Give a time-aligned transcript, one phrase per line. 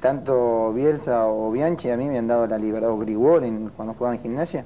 [0.00, 3.94] tanto Bielsa o Bianchi a mí me han dado la libertad, o Grigol en- cuando
[3.94, 4.64] jugaba en gimnasia,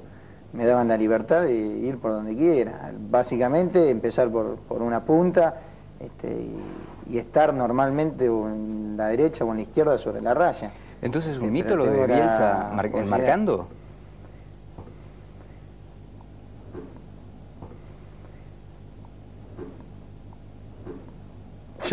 [0.53, 2.91] me daban la libertad de ir por donde quiera.
[2.97, 5.55] Básicamente empezar por, por una punta
[5.99, 10.33] este, y, y estar normalmente o en la derecha o en la izquierda sobre la
[10.33, 10.71] raya.
[11.01, 13.67] Entonces, ¿es un Eh, mito lo de la Bielsa mar- marcando?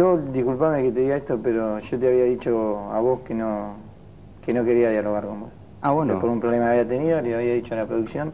[0.03, 3.77] Yo, disculpame que te diga esto, pero yo te había dicho a vos que no,
[4.45, 5.51] que no quería dialogar con vos.
[5.81, 6.19] Ah, bueno.
[6.19, 8.33] Por un problema que había tenido, le había dicho a la producción,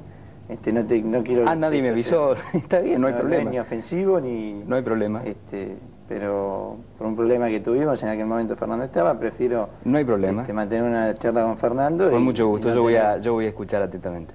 [0.49, 1.47] este, no, te, no quiero...
[1.47, 2.33] Ah, nadie me avisó.
[2.55, 3.51] Está bien, no hay es problema.
[3.51, 4.65] ni ofensivo ni...
[4.67, 5.23] No hay problema.
[5.27, 5.77] Este,
[6.09, 10.41] pero por un problema que tuvimos, en aquel momento Fernando estaba, prefiero No hay problema.
[10.41, 12.09] este, mantener una charla con Fernando.
[12.11, 14.33] Con y- mucho gusto, y no yo voy, a, yo voy a escuchar atentamente.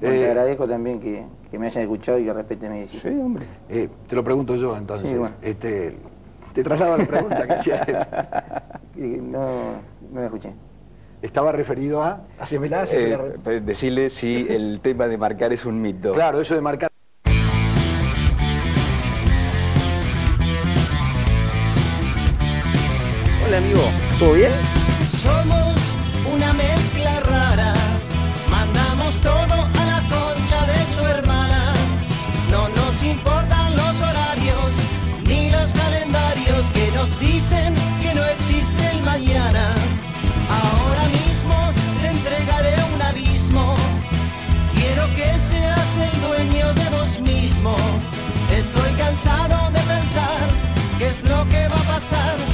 [0.00, 3.12] Bueno, te Eh, agradezco también que, que me hayan escuchado y que respeten mi decisión.
[3.12, 3.46] Sí, hombre.
[3.68, 5.10] Eh, te lo pregunto yo entonces.
[5.10, 5.36] Sí, bueno.
[5.42, 5.98] este,
[6.52, 7.96] te traslado la pregunta que hacía él.
[8.94, 9.80] Y no,
[10.12, 10.52] no la escuché.
[11.22, 12.20] Estaba referido a.
[12.38, 12.84] Hacémela.
[12.92, 16.12] Eh, pe- decirle si el tema de marcar es un mito.
[16.12, 16.90] Claro, eso de marcar.
[23.46, 23.80] Hola, amigo.
[24.18, 24.52] ¿Todo bien?
[49.22, 50.48] Cansado de pensar
[50.98, 52.51] qué es lo que va a pasar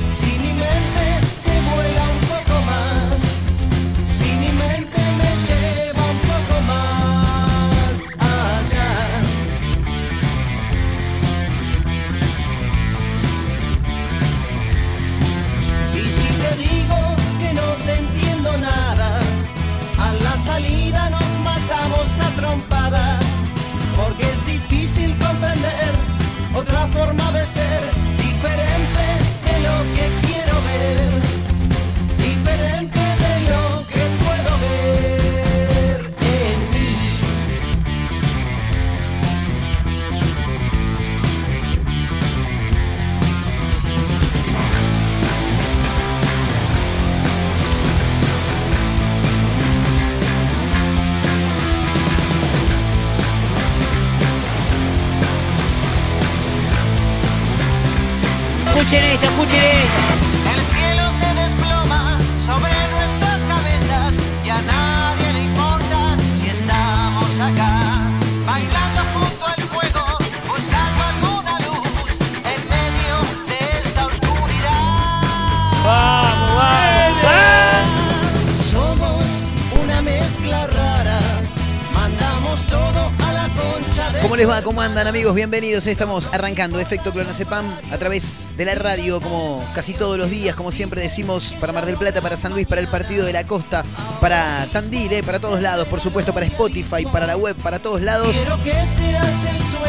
[84.64, 85.34] ¿Cómo andan amigos?
[85.34, 85.86] Bienvenidos.
[85.86, 90.72] Estamos arrancando Efecto Clonazepam a través de la radio, como casi todos los días, como
[90.72, 93.84] siempre decimos, para Mar del Plata, para San Luis, para el Partido de la Costa,
[94.20, 98.00] para Tandil, eh, para todos lados, por supuesto, para Spotify, para la web, para todos
[98.00, 98.34] lados.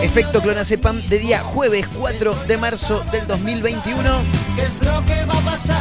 [0.04, 4.24] Efecto Clonazepam de día jueves 4 de marzo del 2021.
[4.56, 5.79] ¿Qué es lo que va a pasar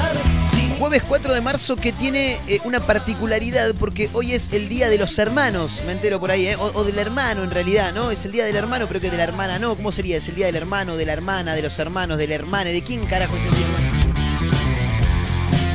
[0.78, 4.96] Jueves 4 de marzo que tiene eh, una particularidad porque hoy es el día de
[4.96, 6.56] los hermanos, me entero por ahí, ¿eh?
[6.56, 8.12] o, del hermano en realidad, ¿no?
[8.12, 9.74] Es el día del hermano, pero que de la hermana no.
[9.74, 10.18] ¿Cómo sería?
[10.18, 12.70] Es el día del hermano, de la hermana, de los hermanos, del hermano.
[12.70, 13.66] ¿De quién carajo es el día?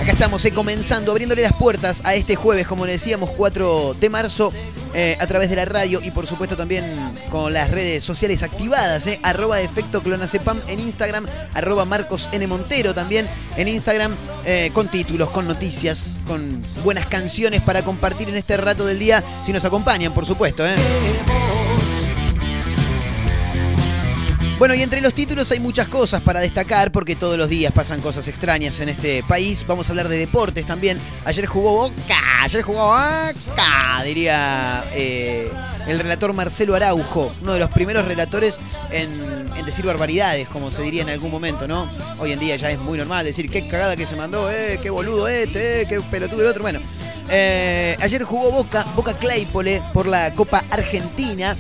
[0.02, 4.10] Acá estamos eh, comenzando, abriéndole las puertas a este jueves, como le decíamos, 4 de
[4.10, 4.54] marzo,
[4.94, 6.86] eh, a través de la radio y por supuesto también
[7.30, 12.46] con las redes sociales activadas, eh, arroba efecto clonacepam en Instagram, arroba Marcos N.
[12.48, 13.28] Montero también
[13.58, 14.14] en Instagram,
[14.46, 19.24] eh, con títulos, con noticias, con buenas canciones para compartir en este rato del día,
[19.46, 20.64] si nos acompañan, por supuesto.
[24.64, 28.00] Bueno, y entre los títulos hay muchas cosas para destacar porque todos los días pasan
[28.00, 29.66] cosas extrañas en este país.
[29.68, 30.98] Vamos a hablar de deportes también.
[31.26, 35.52] Ayer jugó Boca, ayer jugó Boca, diría eh,
[35.86, 38.58] el relator Marcelo Araujo, uno de los primeros relatores
[38.90, 41.92] en, decir barbaridades, como se diría en algún momento, ¿no?
[42.20, 44.90] Hoy en día ya es muy normal decir qué cagada que se mandó, eh, qué
[44.90, 46.62] boludo este, eh, qué pelotudo el otro.
[46.62, 46.80] Bueno,
[47.30, 51.58] eh, ayer jugó Boca, Boca Claypole por la Copa Argentina.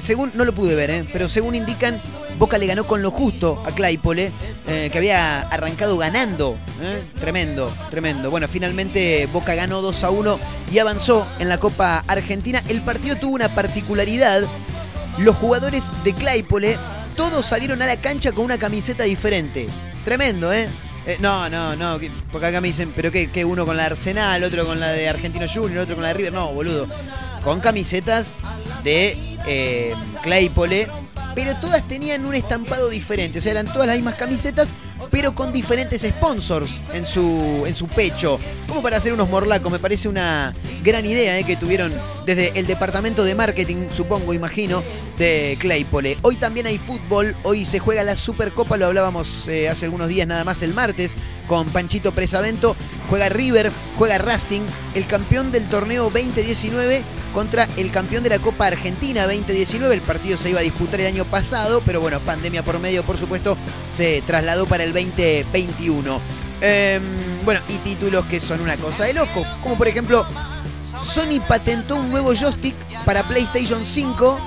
[0.00, 2.00] Según, no lo pude ver, eh, pero según indican,
[2.42, 4.32] Boca le ganó con lo justo a Claypole,
[4.66, 6.58] eh, que había arrancado ganando.
[6.80, 8.32] eh, Tremendo, tremendo.
[8.32, 10.40] Bueno, finalmente Boca ganó 2 a 1
[10.72, 12.60] y avanzó en la Copa Argentina.
[12.68, 14.42] El partido tuvo una particularidad.
[15.18, 16.76] Los jugadores de Claypole
[17.16, 19.68] todos salieron a la cancha con una camiseta diferente.
[20.04, 20.68] Tremendo, ¿eh?
[21.06, 23.84] Eh, no, no, no, que- porque acá me dicen, pero qué, qué uno con la
[23.84, 26.32] de Arsenal, otro con la de Argentino Junior, otro con la de River.
[26.32, 26.88] No, boludo.
[27.44, 28.38] Con camisetas
[28.82, 30.88] de eh, Claypole,
[31.34, 33.38] pero todas tenían un estampado diferente.
[33.38, 34.72] O sea, eran todas las mismas camisetas,
[35.10, 38.38] pero con diferentes sponsors en su, en su pecho.
[38.68, 41.92] Como para hacer unos morlacos, me parece una gran idea eh, que tuvieron
[42.26, 44.82] desde el departamento de marketing, supongo, imagino,
[45.18, 46.16] de Claypole.
[46.22, 50.26] Hoy también hay fútbol, hoy se juega la Supercopa, lo hablábamos eh, hace algunos días
[50.26, 51.14] nada más el martes
[51.46, 52.76] con Panchito Presavento.
[53.12, 54.62] Juega River, juega Racing,
[54.94, 57.02] el campeón del torneo 2019
[57.34, 59.94] contra el campeón de la Copa Argentina 2019.
[59.94, 63.18] El partido se iba a disputar el año pasado, pero bueno, pandemia por medio, por
[63.18, 63.58] supuesto,
[63.94, 66.20] se trasladó para el 2021.
[66.62, 67.02] Em,
[67.44, 70.24] bueno, y títulos que son una cosa de loco, como por ejemplo,
[71.02, 72.74] Sony patentó un nuevo joystick
[73.04, 74.40] para PlayStation 5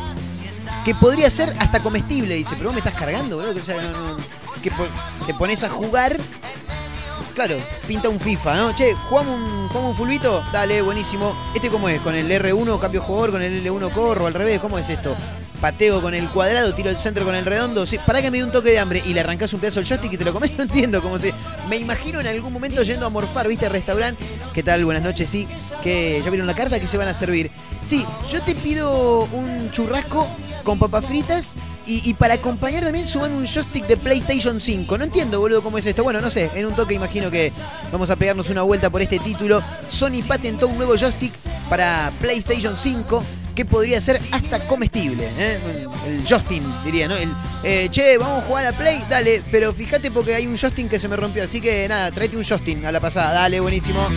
[0.83, 3.61] que podría ser hasta comestible, dice, pero vos me estás cargando, boludo.
[3.61, 4.17] O sea, no, no,
[4.63, 4.87] que po-
[5.27, 6.17] te pones a jugar.
[7.35, 8.73] Claro, pinta un FIFA, ¿no?
[8.73, 11.35] Che, jugamos un, jugamos un fulbito, dale, buenísimo.
[11.53, 11.99] ¿Este cómo es?
[11.99, 13.31] ¿Con el R1 cambio jugador?
[13.31, 14.25] ¿Con el L1 corro?
[14.25, 14.61] ¿Al revés?
[14.61, 15.13] ¿Cómo es esto?
[15.59, 17.85] Pateo con el cuadrado, tiro el centro con el redondo.
[17.85, 19.89] Sí, para que me dé un toque de hambre y le arrancás un pedazo del
[19.89, 21.33] joystick y te lo comes, no entiendo cómo se.
[21.67, 23.67] Me imagino en algún momento yendo a morfar, ¿viste?
[23.67, 24.23] Restaurante.
[24.53, 24.85] ¿Qué tal?
[24.85, 25.45] Buenas noches, sí.
[25.83, 27.51] Que ya vieron la carta que se van a servir.
[27.85, 30.25] Sí, yo te pido un churrasco
[30.63, 31.53] con papas fritas
[31.85, 34.97] y, y para acompañar también suban un joystick de PlayStation 5.
[34.97, 36.03] No entiendo, boludo, cómo es esto.
[36.03, 37.51] Bueno, no sé, en un toque imagino que
[37.91, 39.61] vamos a pegarnos una vuelta por este título.
[39.89, 41.33] Sony patentó un nuevo joystick
[41.69, 43.23] para PlayStation 5
[43.55, 45.29] que podría ser hasta comestible.
[45.37, 45.59] ¿eh?
[46.07, 47.15] El joystick, diría, ¿no?
[47.63, 50.99] Eh, che, vamos a jugar a Play, dale, pero fíjate porque hay un joystick que
[50.99, 54.07] se me rompió, así que nada, tráete un joystick a la pasada, dale, buenísimo.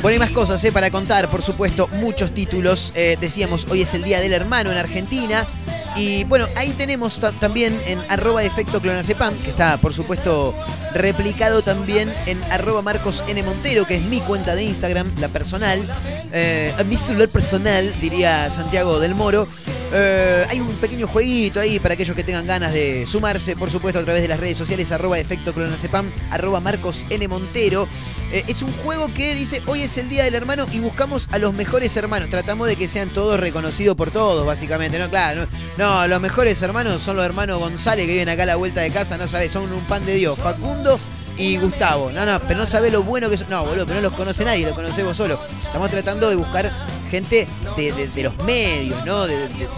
[0.00, 2.92] Bueno, hay más cosas eh, para contar, por supuesto, muchos títulos.
[2.96, 5.46] Eh, decíamos, hoy es el Día del Hermano en Argentina.
[5.94, 10.54] Y bueno, ahí tenemos ta- también en arroba efecto clonazepam, que está, por supuesto,
[10.94, 13.42] replicado también en arroba Marcos N.
[13.42, 15.86] Montero, que es mi cuenta de Instagram, la personal.
[16.32, 19.46] Eh, mi celular personal, diría Santiago del Moro.
[19.94, 24.00] Eh, hay un pequeño jueguito ahí para aquellos que tengan ganas de sumarse, por supuesto,
[24.00, 27.28] a través de las redes sociales, arroba efecto clonazepam, arroba Marcos N.
[27.28, 27.86] Montero.
[28.32, 31.38] Eh, es un juego que dice, hoy es el Día del Hermano y buscamos a
[31.38, 32.30] los mejores hermanos.
[32.30, 34.98] Tratamos de que sean todos reconocidos por todos, básicamente.
[34.98, 35.46] No, claro,
[35.76, 38.80] no, no, los mejores hermanos son los hermanos González que viven acá a la vuelta
[38.80, 40.38] de casa, no sabes, son un pan de Dios.
[40.38, 40.98] Facundo
[41.36, 42.10] y Gustavo.
[42.10, 43.50] No, no, pero no sabés lo bueno que son.
[43.50, 45.38] No, boludo, pero no los conoce nadie, los conocés vos solo.
[45.66, 46.72] Estamos tratando de buscar
[47.12, 49.26] gente de, de- de los medios, ¿no?
[49.28, 49.68] De, de-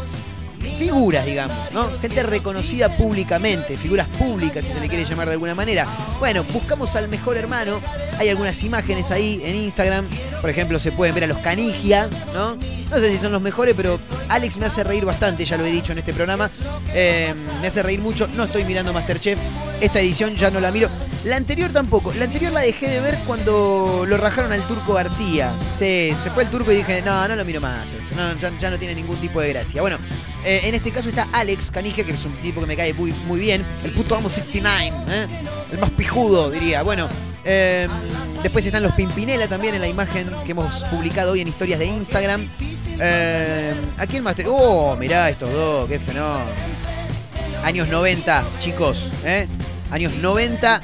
[0.79, 1.91] figuras, digamos, ¿no?
[1.99, 5.87] Gente reconocida públicamente, figuras públicas, si se le quiere llamar de alguna manera.
[6.19, 7.81] Bueno, buscamos al mejor hermano.
[8.19, 10.09] Hay algunas imágenes ahí en Instagram.
[10.41, 12.57] Por ejemplo, se pueden ver a los Canigia, ¿no?
[12.91, 15.71] No sé si son los mejores, pero Alex me hace reír bastante, ya lo he
[15.71, 16.51] dicho en este programa.
[16.95, 18.27] Eh, me hace reír mucho.
[18.29, 19.39] No estoy mirando Masterchef.
[19.81, 20.89] Esta edición ya no la miro.
[21.25, 22.13] La anterior tampoco.
[22.13, 25.53] La anterior la dejé de ver cuando lo rajaron al turco García.
[25.79, 27.95] Sí, se fue el turco y dije, no, no lo miro más.
[28.15, 29.81] No, ya, no tiene ningún tipo de gracia.
[29.81, 29.97] Bueno,
[30.45, 33.13] eh, en este caso está Alex Canigia, que es un tipo que me cae muy,
[33.27, 33.65] muy bien.
[33.83, 35.27] El puto amo 69, ¿eh?
[35.73, 36.83] El más pijudo, diría.
[36.83, 37.09] Bueno,
[37.43, 37.89] eh,
[38.43, 41.87] después están los Pimpinela también en la imagen que hemos publicado hoy en historias de
[41.87, 42.51] Instagram.
[43.01, 44.45] Eh, aquí el Master.
[44.51, 46.45] Oh, mirá estos dos, qué fenómeno.
[47.65, 49.49] Años 90, chicos, ¿eh?
[49.91, 50.83] Años 90,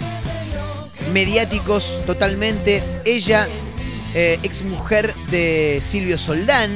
[1.13, 2.83] mediáticos totalmente.
[3.05, 3.49] Ella,
[4.15, 6.71] eh, ex mujer de Silvio Soldán.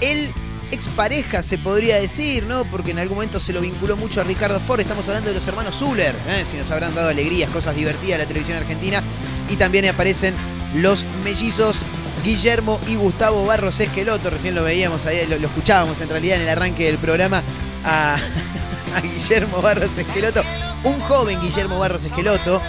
[0.00, 0.30] Él,
[0.70, 2.64] expareja, se podría decir, ¿no?
[2.64, 4.80] Porque en algún momento se lo vinculó mucho a Ricardo Ford.
[4.80, 6.44] Estamos hablando de los hermanos Zuller, ¿eh?
[6.48, 9.02] si nos habrán dado alegrías, cosas divertidas de la televisión argentina.
[9.50, 10.34] Y también aparecen
[10.74, 11.76] los mellizos
[12.22, 14.30] Guillermo y Gustavo Barros Esqueloto.
[14.30, 17.42] Recién lo veíamos ahí, lo, escuchábamos en realidad en el arranque del programa
[17.84, 18.16] a,
[18.94, 20.42] a Guillermo Barros Esqueloto.
[20.84, 22.60] Un joven Guillermo Barros Esqueloto,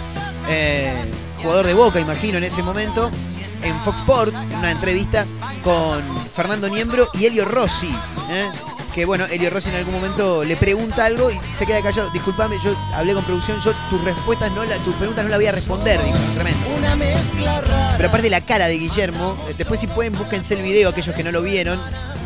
[0.49, 0.93] eh,
[1.41, 3.09] jugador de Boca, imagino, en ese momento,
[3.63, 5.25] en Fox Sport, una entrevista
[5.63, 6.01] con
[6.33, 7.93] Fernando Niembro y Elio Rossi.
[8.31, 8.45] ¿eh?
[8.93, 12.09] Que bueno, Elio Rossi en algún momento le pregunta algo y se queda callado.
[12.09, 15.47] Disculpame, yo hablé con producción, yo tus respuestas no la, tus preguntas no las voy
[15.47, 16.67] a responder, dijo, tremendo.
[17.97, 21.23] Pero aparte la cara de Guillermo, eh, después si pueden búsquense el video, aquellos que
[21.23, 21.79] no lo vieron,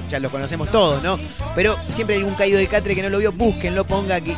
[0.09, 1.19] ya lo conocemos todos, ¿no?
[1.55, 4.37] Pero siempre hay algún caído de catre que no lo vio, búsquenlo, ponga Gui-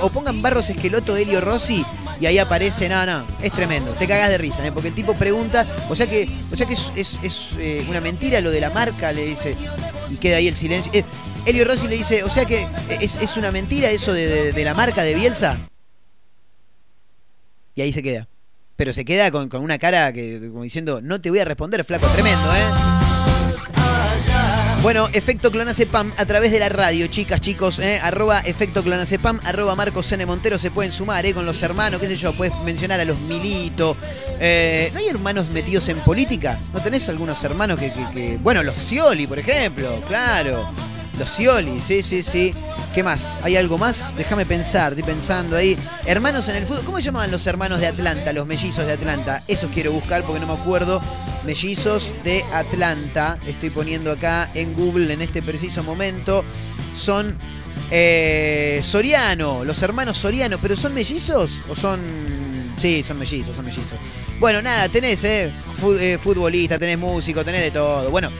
[0.00, 1.84] O pongan Barros Esqueloto, Helio Rossi,
[2.20, 4.72] y ahí aparece, no, no, es tremendo, te cagás de risa, ¿eh?
[4.72, 8.00] porque el tipo pregunta, o sea que, o sea que es, es- es, eh, una
[8.00, 9.54] mentira lo de la marca, le dice,
[10.10, 10.90] y queda ahí el silencio.
[10.94, 11.04] Eh,
[11.46, 12.66] Helio Rossi le dice, o sea que
[13.00, 15.58] es, es una mentira eso de, de- de la marca de Bielsa.
[17.74, 18.26] Y ahí se queda.
[18.76, 21.84] Pero se queda con, con una cara que, como diciendo, no te voy a responder,
[21.84, 22.89] flaco, tremendo, ¿eh?
[24.82, 29.74] Bueno, efecto clonacepam a través de la radio, chicas, chicos, eh, arroba efecto clonacepam, arroba
[29.74, 30.24] Marcos N.
[30.24, 33.18] Montero, se pueden sumar eh, con los hermanos, qué sé yo, puedes mencionar a los
[33.20, 33.94] Milito.
[34.40, 36.58] Eh, ¿No hay hermanos metidos en política?
[36.72, 40.70] ¿No tenés algunos hermanos que, que- que- Bueno, los Scioli, por ejemplo, claro.
[41.20, 42.54] Los Scioli, sí, sí, sí.
[42.94, 43.36] ¿Qué más?
[43.42, 44.16] ¿Hay algo más?
[44.16, 45.76] Déjame pensar, estoy pensando ahí.
[46.06, 46.82] Hermanos en el fútbol.
[46.82, 49.42] ¿Cómo se llamaban los hermanos de Atlanta, los mellizos de Atlanta?
[49.46, 51.02] Esos quiero buscar porque no me acuerdo.
[51.44, 53.36] Mellizos de Atlanta.
[53.46, 56.42] Estoy poniendo acá en Google en este preciso momento.
[56.96, 57.36] Son
[57.90, 60.56] eh, Soriano, los hermanos Soriano.
[60.56, 62.00] ¿Pero son mellizos o son.?
[62.80, 63.98] Sí, son mellizos, son mellizos.
[64.38, 65.52] Bueno, nada, tenés, eh,
[66.00, 68.10] eh, futbolista, tenés músico, tenés de todo.
[68.10, 68.30] Bueno,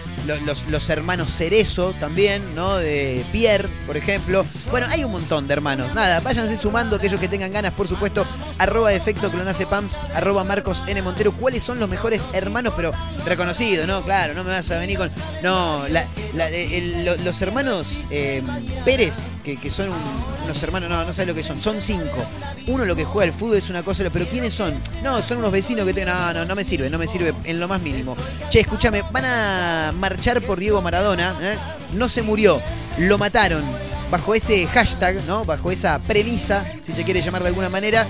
[0.68, 2.76] los, hermanos Cerezo también, ¿no?
[2.76, 4.44] De Pierre, por ejemplo.
[4.70, 5.94] Bueno, hay un montón de hermanos.
[5.94, 8.26] Nada, váyanse sumando aquellos que tengan ganas, por supuesto.
[8.58, 11.00] Arroba efecto clonacepam, arroba Marcos N.
[11.02, 11.32] Montero.
[11.32, 12.92] ¿Cuáles son los mejores hermanos, pero
[13.24, 14.02] reconocidos, no?
[14.04, 15.10] Claro, no me vas a venir con.
[15.42, 18.42] No, lo- los hermanos eh,
[18.84, 22.24] Pérez, que, que son un- unos hermanos, no, no sé lo que son, son cinco.
[22.66, 24.74] Uno lo que juega al fútbol es una cosa, pero ¿quiénes son?
[25.02, 26.10] No, son unos vecinos que tengo.
[26.10, 28.16] No, no, no me sirve, no me sirve en lo más mínimo.
[28.50, 31.56] Che, escúchame, van a marchar por Diego Maradona, ¿eh?
[31.94, 32.60] No se murió,
[32.98, 33.64] lo mataron.
[34.10, 35.44] Bajo ese hashtag, ¿no?
[35.44, 38.06] Bajo esa premisa, si se quiere llamar de alguna manera,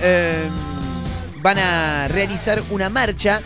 [0.00, 0.48] eh,
[1.40, 3.40] van a realizar una marcha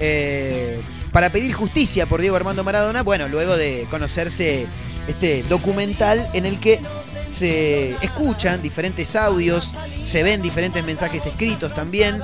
[0.00, 0.80] eh,
[1.12, 4.66] para pedir justicia por Diego Armando Maradona, bueno, luego de conocerse
[5.06, 6.80] este documental en el que
[7.26, 12.20] se escuchan diferentes audios, se ven diferentes mensajes escritos también,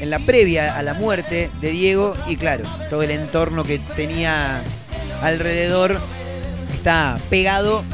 [0.00, 4.62] en la previa a la muerte de Diego y claro, todo el entorno que tenía
[5.22, 6.00] alrededor
[6.72, 7.84] está pegado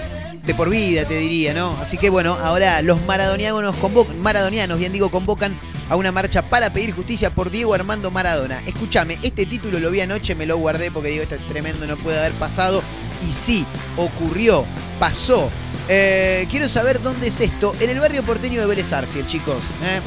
[0.44, 1.76] de por vida, te diría, ¿no?
[1.82, 5.52] Así que bueno, ahora los maradonianos convocan, maradonianos, bien digo, convocan
[5.88, 8.60] a una marcha para pedir justicia por Diego Armando Maradona.
[8.66, 11.96] Escúchame, este título lo vi anoche, me lo guardé porque digo, esto es tremendo, no
[11.96, 12.82] puede haber pasado.
[13.28, 14.64] Y sí, ocurrió,
[14.98, 15.50] pasó.
[15.88, 17.74] Eh, quiero saber dónde es esto.
[17.80, 19.62] En el barrio porteño de Vélez Arfiel, chicos.
[19.84, 20.00] ¿eh?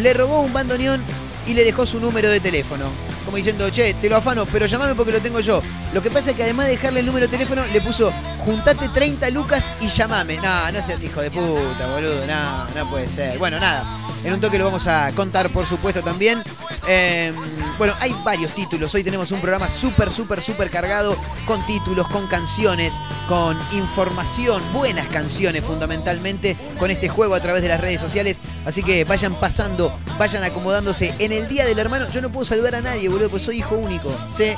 [0.00, 1.02] Le robó un bandoneón
[1.46, 2.86] y le dejó su número de teléfono.
[3.24, 5.62] Como diciendo, che, te lo afano, pero llamame porque lo tengo yo.
[5.92, 8.88] Lo que pasa es que además de dejarle el número de teléfono, le puso, juntate
[8.88, 10.36] 30 lucas y llamame.
[10.36, 12.26] No, no seas hijo de puta, boludo.
[12.26, 13.38] No, no puede ser.
[13.38, 13.84] Bueno, nada.
[14.24, 16.42] En un toque lo vamos a contar, por supuesto, también.
[16.86, 17.32] Eh,
[17.76, 18.94] bueno, hay varios títulos.
[18.94, 25.08] Hoy tenemos un programa súper, súper, súper cargado con títulos, con canciones, con información, buenas
[25.08, 28.40] canciones fundamentalmente, con este juego a través de las redes sociales.
[28.64, 31.14] Así que vayan pasando, vayan acomodándose.
[31.18, 33.74] En el Día del Hermano, yo no puedo saludar a nadie, boludo, pues soy hijo
[33.74, 34.08] único.
[34.36, 34.54] ¿sí?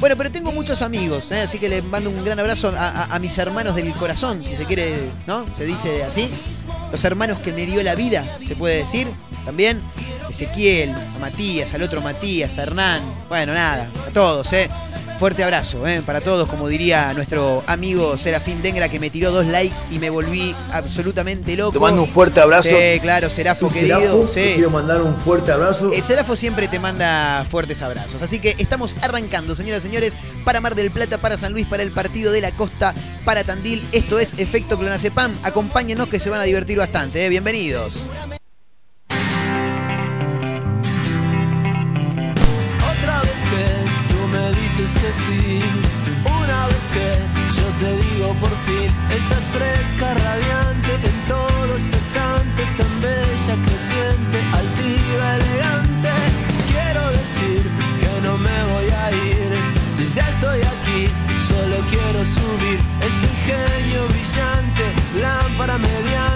[0.00, 1.40] Bueno, pero tengo muchos amigos, ¿eh?
[1.40, 4.94] así que les mando un gran abrazo a, mis hermanos del corazón, si se quiere,
[5.26, 5.44] ¿no?
[5.56, 6.30] Se dice así.
[6.92, 9.08] Los hermanos que me dio la vida, se puede decir,
[9.48, 9.80] también.
[10.28, 13.00] Ezequiel, a Matías, al otro Matías, a Hernán.
[13.30, 14.68] Bueno, nada, a todos, ¿eh?
[15.18, 16.02] Fuerte abrazo, ¿eh?
[16.04, 20.10] Para todos, como diría nuestro amigo Serafín Dengra, que me tiró dos likes y me
[20.10, 21.72] volví absolutamente loco.
[21.72, 22.68] Te mando un fuerte abrazo.
[22.68, 23.98] Sí, claro, Serafo querido.
[23.98, 24.54] Serafo, te sí.
[24.56, 25.94] quiero mandar un fuerte abrazo.
[25.94, 28.20] El Serafo siempre te manda fuertes abrazos.
[28.20, 30.14] Así que estamos arrancando, señoras y señores,
[30.44, 33.82] para Mar del Plata, para San Luis, para el Partido de la Costa, para Tandil.
[33.92, 35.32] Esto es Efecto Clonacepam.
[35.42, 37.24] Acompáñenos que se van a divertir bastante.
[37.24, 37.28] ¿eh?
[37.30, 38.04] Bienvenidos.
[45.28, 47.08] Una vez que
[47.56, 55.36] yo te digo por fin, estás fresca, radiante, en todo expectante, tan bella, creciente, altiva,
[55.36, 56.10] elegante.
[56.70, 57.62] Quiero decir
[58.00, 61.10] que no me voy a ir, ya estoy aquí,
[61.46, 62.78] solo quiero subir.
[63.08, 64.84] Este ingenio brillante,
[65.20, 66.27] lámpara mediante,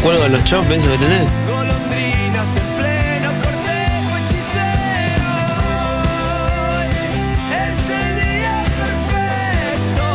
[0.00, 1.28] cuelgo de los choppes que tenés.
[8.84, 10.06] Perfecto.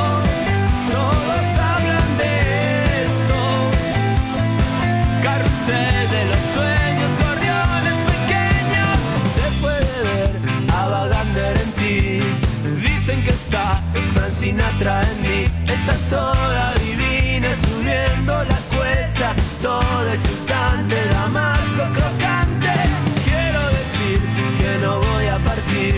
[0.91, 2.33] Todos hablan de
[3.05, 3.39] esto.
[6.13, 7.95] De los sueños, gorriones.
[9.35, 9.99] Se puede
[11.33, 11.99] ver en ti.
[12.89, 13.81] Dicen que está
[15.03, 15.39] en mí.
[15.71, 18.57] Estás toda divina subiendo la
[19.59, 19.69] cuesta.
[19.69, 22.73] Toda exultante, damasco crocante.
[23.23, 24.19] Quiero decir
[24.57, 25.95] que no voy a partir.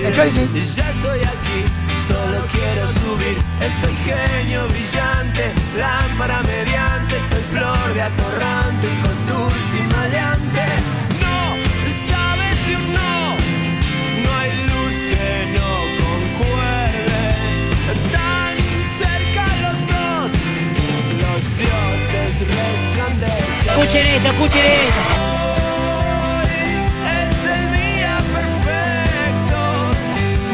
[0.75, 1.65] Ya estoy aquí,
[2.07, 3.37] solo quiero subir.
[3.61, 7.19] Este ingenio brillante, lámpara mediante,
[7.51, 11.00] flor de atorrante con dulce y maleante.
[23.81, 25.01] Escuchen esto, escuchen esto.
[27.09, 29.59] Es el día perfecto,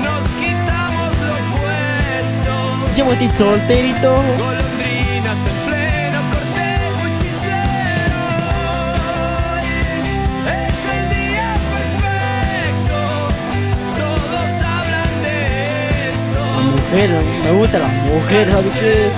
[0.02, 2.54] nos quitamos lo puesto.
[2.96, 3.04] Yo
[3.36, 4.12] solterito.
[4.16, 8.22] Golondrinas en pleno cortejo hechicero.
[10.48, 12.98] Es el día perfecto,
[13.98, 15.38] todos hablan de
[16.14, 16.42] esto.
[16.72, 17.10] Mujer,
[17.44, 19.12] me gustan las mujeres, ¿sabes qué?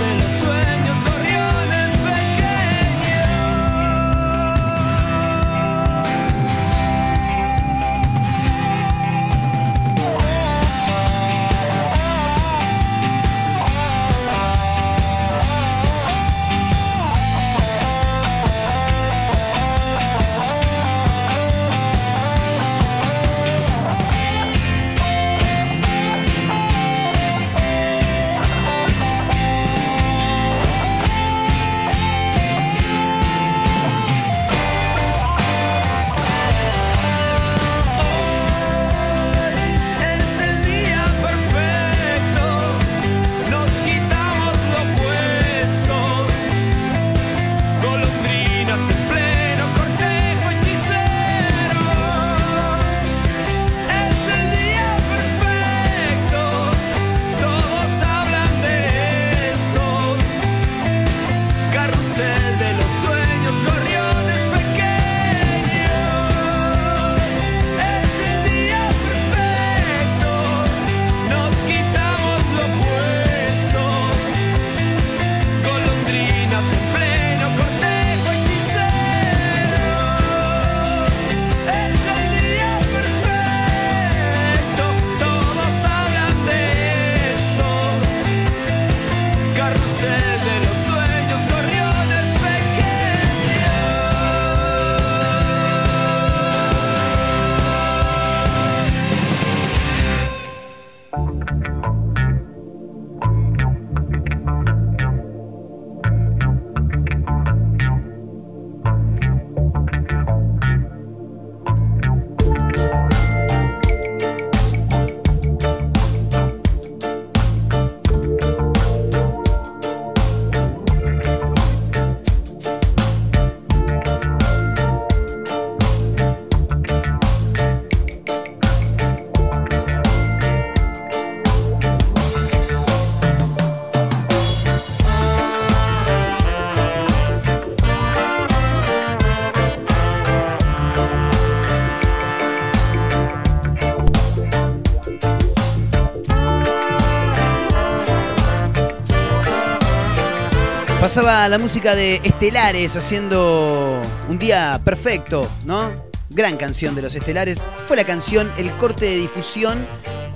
[151.19, 155.91] Pasaba la música de Estelares haciendo un día perfecto, ¿no?
[156.29, 157.60] Gran canción de los Estelares.
[157.89, 159.86] Fue la canción, el corte de difusión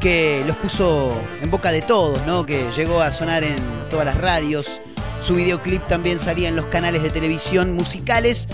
[0.01, 2.45] que los puso en boca de todos, ¿no?
[2.45, 3.55] Que llegó a sonar en
[3.89, 4.81] todas las radios.
[5.21, 8.49] Su videoclip también salía en los canales de televisión musicales.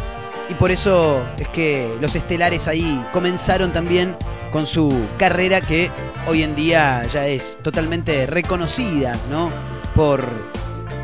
[0.51, 4.15] Y por eso es que los Estelares ahí comenzaron también
[4.51, 5.89] con su carrera que
[6.27, 9.49] hoy en día ya es totalmente reconocida, ¿no?
[9.95, 10.23] Por,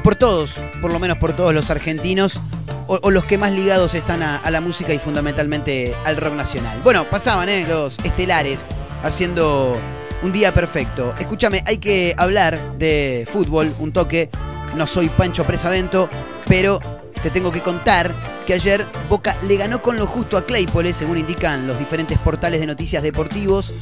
[0.03, 2.39] por todos, por lo menos por todos los argentinos,
[2.87, 6.79] o, los que más ligados están a, a la música y fundamentalmente al rock nacional.
[6.83, 7.65] Bueno, pasaban ¿eh?
[7.67, 8.63] los estelares
[9.03, 9.75] haciendo
[10.21, 11.13] un día perfecto.
[11.19, 14.29] Escúchame, hay que hablar de fútbol, un toque.
[14.75, 16.09] No soy Pancho Presavento,
[16.47, 16.79] pero
[17.23, 18.13] te tengo que contar
[18.45, 22.59] que ayer Boca le ganó con lo justo a Claypole, según indican los diferentes portales
[22.59, 23.73] de noticias deportivos.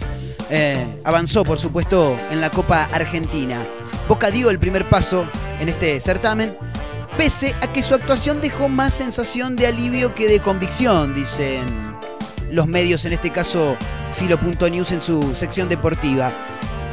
[0.49, 3.59] Eh, avanzó, por supuesto, en la Copa Argentina.
[4.07, 5.25] Boca dio el primer paso
[5.59, 6.55] en este certamen,
[7.17, 11.65] pese a que su actuación dejó más sensación de alivio que de convicción, dicen
[12.51, 13.75] los medios, en este caso
[14.15, 16.31] Filo.news en su sección deportiva.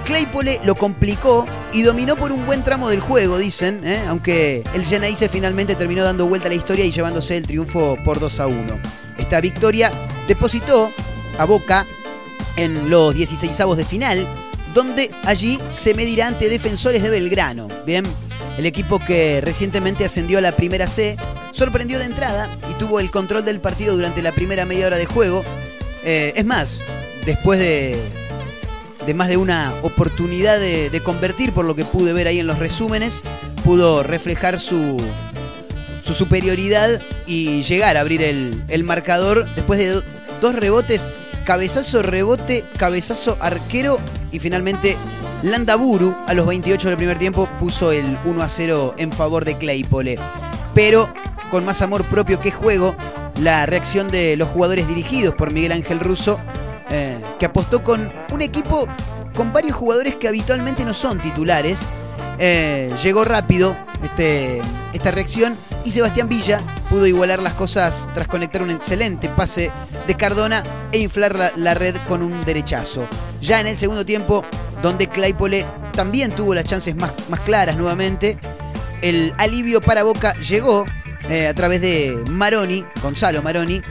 [0.04, 4.02] Claypole lo complicó y dominó por un buen tramo del juego, dicen, ¿eh?
[4.08, 8.18] aunque el Geneise finalmente terminó dando vuelta a la historia y llevándose el triunfo por
[8.18, 8.78] 2 a 1.
[9.18, 9.92] Esta victoria
[10.26, 10.90] depositó
[11.38, 11.86] a Boca
[12.56, 14.26] en los 16 de final,
[14.74, 17.68] donde allí se medirá ante defensores de Belgrano.
[17.86, 18.04] Bien,
[18.58, 21.16] el equipo que recientemente ascendió a la primera C
[21.52, 25.06] sorprendió de entrada y tuvo el control del partido durante la primera media hora de
[25.06, 25.42] juego.
[26.04, 26.80] Eh, es más,
[27.26, 27.98] después de,
[29.06, 32.58] de más de una oportunidad de, convertir, por lo que pude ver ahí en los
[32.58, 33.22] resúmenes,
[33.64, 34.96] pudo reflejar su,
[36.02, 40.04] su superioridad y llegar a abrir el, el marcador después de do-
[40.40, 41.06] dos rebotes,
[41.44, 43.98] cabezazo, rebote, cabezazo, arquero
[44.32, 44.96] y finalmente
[45.42, 49.56] Landaburu a los 28 del primer tiempo puso el 1 a 0 en favor de
[49.56, 50.18] Claypole.
[50.74, 51.12] Pero
[51.50, 52.94] con más amor propio que juego,
[53.40, 56.38] la reacción de los jugadores dirigidos por Miguel Ángel Russo,
[56.90, 58.86] eh, que apostó con un equipo
[59.34, 61.86] con varios jugadores que habitualmente no son titulares,
[62.38, 64.60] eh, llegó rápido este,
[64.92, 69.70] esta reacción y Sebastián Villa pudo igualar las cosas tras conectar un excelente pase
[70.06, 70.62] de Cardona
[70.92, 73.06] e inflar la, red con un derechazo.
[73.40, 74.44] Ya en el segundo tiempo,
[74.82, 78.38] donde Claypole también tuvo las chances más, más claras nuevamente,
[79.02, 80.84] el alivio para Boca llegó
[81.28, 83.82] eh, a través de Maroni, Gonzalo Maroni,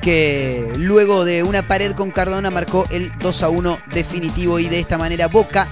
[0.00, 4.80] que luego de una pared con Cardona marcó el 2 a 1 definitivo y de
[4.80, 5.66] esta manera Boca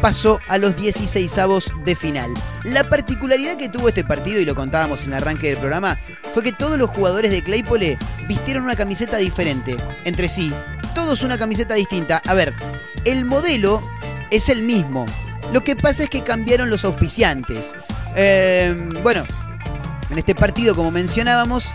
[0.00, 2.32] pasó a los 16 avos de final.
[2.64, 5.98] La particularidad que tuvo este partido, y lo contábamos en el arranque del programa,
[6.32, 10.52] fue que todos los jugadores de Claypole vistieron una camiseta diferente entre sí.
[10.94, 12.22] Todos una camiseta distinta.
[12.26, 12.54] A ver,
[13.04, 13.82] el modelo
[14.30, 15.06] es el mismo.
[15.52, 17.74] Lo que pasa es que cambiaron los auspiciantes.
[18.16, 19.24] Eh, bueno,
[20.10, 21.66] en este partido, como mencionábamos,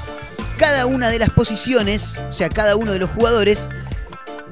[0.58, 3.70] cada una de las posiciones, o sea, cada uno de los jugadores,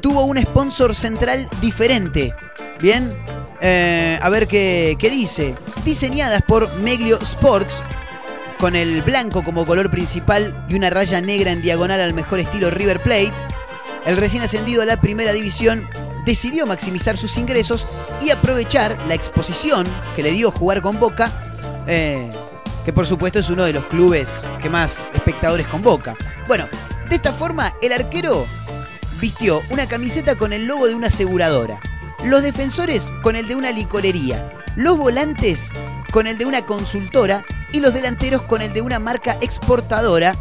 [0.02, 2.36] tuvo un sponsor central diferente.
[2.80, 3.14] Bien,
[3.62, 5.56] Eh, a ver qué, qué dice.
[5.86, 7.82] Diseñadas por Meglio Sports,
[8.60, 12.70] con el blanco como color principal y una raya negra en diagonal al mejor estilo
[12.70, 13.34] River Plate,
[14.06, 15.88] el recién ascendido a la primera división
[16.26, 17.88] decidió maximizar sus ingresos
[18.22, 21.32] y aprovechar la exposición que le dio jugar con Boca,
[21.88, 22.30] eh,
[22.86, 26.16] que por supuesto es uno de los clubes que más espectadores convoca.
[26.48, 26.68] Bueno,
[27.10, 28.46] de esta forma el arquero
[29.20, 31.80] vistió una camiseta con el logo de una aseguradora,
[32.26, 35.72] los defensores con el de una licorería, los volantes
[36.12, 40.36] con el de una consultora y los delanteros con el de una marca exportadora.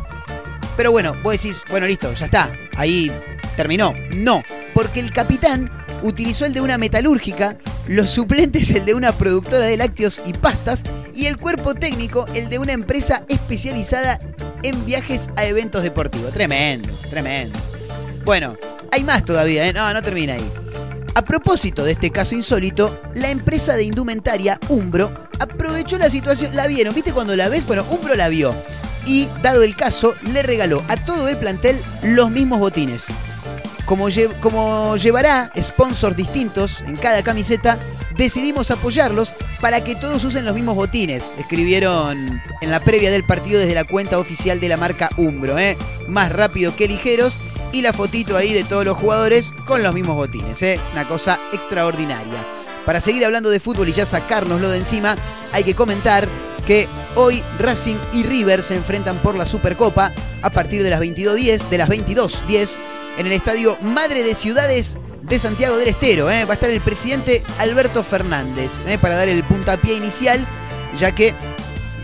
[0.76, 3.10] Pero bueno, vos decís, bueno, listo, ya está, ahí
[3.56, 3.94] terminó.
[4.12, 4.42] No,
[4.74, 5.70] porque el capitán
[6.02, 10.82] utilizó el de una metalúrgica, los suplentes el de una productora de lácteos y pastas
[11.14, 14.18] y el cuerpo técnico el de una empresa especializada
[14.62, 16.32] en viajes a eventos deportivos.
[16.32, 17.58] Tremendo, tremendo.
[18.24, 18.56] Bueno,
[18.92, 19.72] hay más todavía, ¿eh?
[19.72, 20.50] No, no termina ahí.
[21.14, 26.54] A propósito de este caso insólito, la empresa de indumentaria Umbro aprovechó la situación.
[26.54, 27.66] La vieron, ¿viste cuando la ves?
[27.66, 28.54] Bueno, Umbro la vio.
[29.06, 33.06] Y, dado el caso, le regaló a todo el plantel los mismos botines.
[33.86, 34.06] Como,
[34.40, 37.76] como llevará sponsors distintos en cada camiseta,
[38.16, 41.32] decidimos apoyarlos para que todos usen los mismos botines.
[41.38, 45.58] Escribieron en la previa del partido desde la cuenta oficial de la marca Umbro.
[45.58, 45.76] ¿eh?
[46.06, 47.36] Más rápido que ligeros.
[47.72, 50.60] Y la fotito ahí de todos los jugadores con los mismos botines.
[50.62, 50.80] ¿eh?
[50.92, 52.44] Una cosa extraordinaria.
[52.84, 55.16] Para seguir hablando de fútbol y ya sacárnoslo de encima,
[55.52, 56.26] hay que comentar
[56.66, 61.68] que hoy Racing y River se enfrentan por la Supercopa a partir de las 22.10,
[61.68, 62.76] de las 22.10
[63.18, 66.30] en el estadio Madre de Ciudades de Santiago del Estero.
[66.30, 66.44] ¿eh?
[66.44, 68.98] Va a estar el presidente Alberto Fernández ¿eh?
[68.98, 70.44] para dar el puntapié inicial,
[70.98, 71.34] ya que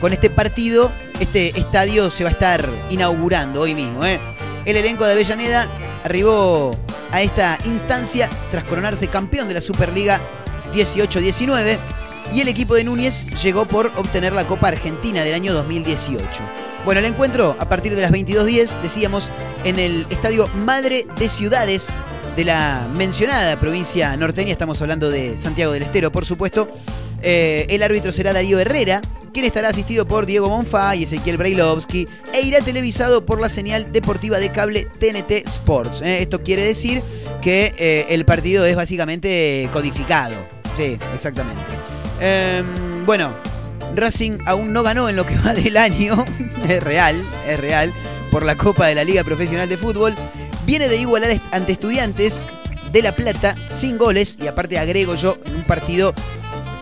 [0.01, 4.05] con este partido, este estadio se va a estar inaugurando hoy mismo.
[4.05, 4.21] ¿eh?
[4.67, 5.69] El elenco de Avellaneda
[6.03, 6.77] arribó
[7.13, 10.21] a esta instancia tras coronarse campeón de la Superliga
[10.75, 11.79] 18-19
[12.35, 16.21] y el equipo de Núñez llegó por obtener la Copa Argentina del año 2018.
[16.85, 19.31] Bueno, el encuentro a partir de las 22.10, decíamos,
[19.63, 21.91] en el Estadio Madre de Ciudades
[22.35, 26.69] de la mencionada provincia norteña, estamos hablando de Santiago del Estero, por supuesto.
[27.23, 29.03] Eh, el árbitro será Darío Herrera,
[29.33, 33.93] quien estará asistido por Diego Monfá y Ezequiel Brailovsky, e irá televisado por la señal
[33.93, 36.01] deportiva de cable TNT Sports.
[36.03, 36.23] ¿eh?
[36.23, 37.03] Esto quiere decir
[37.43, 40.35] que eh, el partido es básicamente codificado.
[40.77, 41.61] Sí, exactamente.
[42.21, 43.35] Em, bueno,
[43.95, 46.25] Racing aún no ganó en lo que va del año.
[46.69, 47.93] es real, es real.
[48.31, 50.15] Por la Copa de la Liga Profesional de Fútbol.
[50.65, 52.45] Viene de igualar ante estudiantes
[52.91, 54.37] de La Plata sin goles.
[54.43, 56.15] Y aparte agrego yo un partido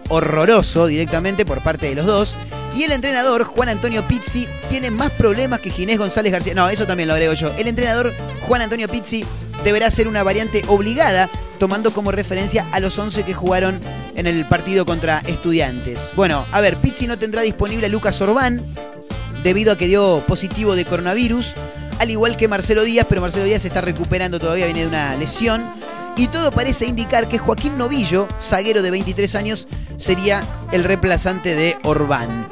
[0.09, 2.37] horroroso directamente por parte de los dos.
[2.75, 6.55] Y el entrenador, Juan Antonio Pizzi, tiene más problemas que Ginés González García.
[6.55, 7.53] No, eso también lo agrego yo.
[7.57, 8.13] El entrenador,
[8.43, 9.25] Juan Antonio Pizzi,
[9.63, 13.81] deberá ser una variante obligada, tomando como referencia a los 11 que jugaron
[14.17, 16.11] en el partido contra estudiantes.
[16.17, 18.61] Bueno, a ver, Pizzi no tendrá disponible a Lucas Orbán,
[19.45, 21.55] debido a que dio positivo de coronavirus,
[21.99, 25.17] al igual que Marcelo Díaz, pero Marcelo Díaz se está recuperando todavía, viene de una
[25.17, 25.63] lesión.
[26.17, 31.77] Y todo parece indicar que Joaquín Novillo, zaguero de 23 años, sería el reemplazante de
[31.85, 32.49] Orbán.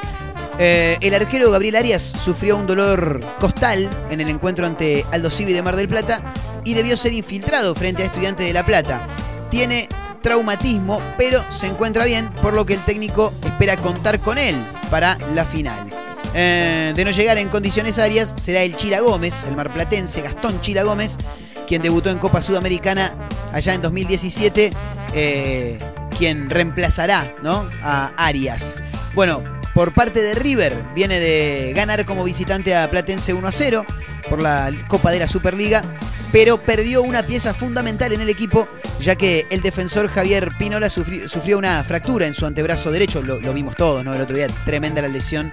[0.58, 5.52] Eh, el arquero Gabriel Arias sufrió un dolor costal en el encuentro ante Aldo Civi
[5.52, 6.22] de Mar del Plata
[6.64, 9.06] y debió ser infiltrado frente a Estudiantes de La Plata.
[9.50, 9.88] Tiene
[10.22, 14.54] traumatismo, pero se encuentra bien, por lo que el técnico espera contar con él
[14.90, 15.88] para la final.
[16.34, 20.82] eh, de no llegar en condiciones arias será el Chila Gómez, el marplatense Gastón Chila
[20.82, 21.18] Gómez,
[21.66, 23.12] quien debutó en Copa Sudamericana
[23.52, 24.72] allá en 2017,
[25.14, 25.78] eh,
[26.22, 27.68] quien reemplazará ¿no?
[27.82, 28.80] a Arias.
[29.12, 29.42] Bueno,
[29.74, 33.84] por parte de River, viene de ganar como visitante a Platense 1 a 0
[34.30, 35.82] por la Copa de la Superliga,
[36.30, 38.68] pero perdió una pieza fundamental en el equipo,
[39.00, 43.40] ya que el defensor Javier Pinola sufri- sufrió una fractura en su antebrazo derecho, lo,
[43.52, 44.14] vimos todos, ¿no?
[44.14, 45.50] El otro día, tremenda la lesión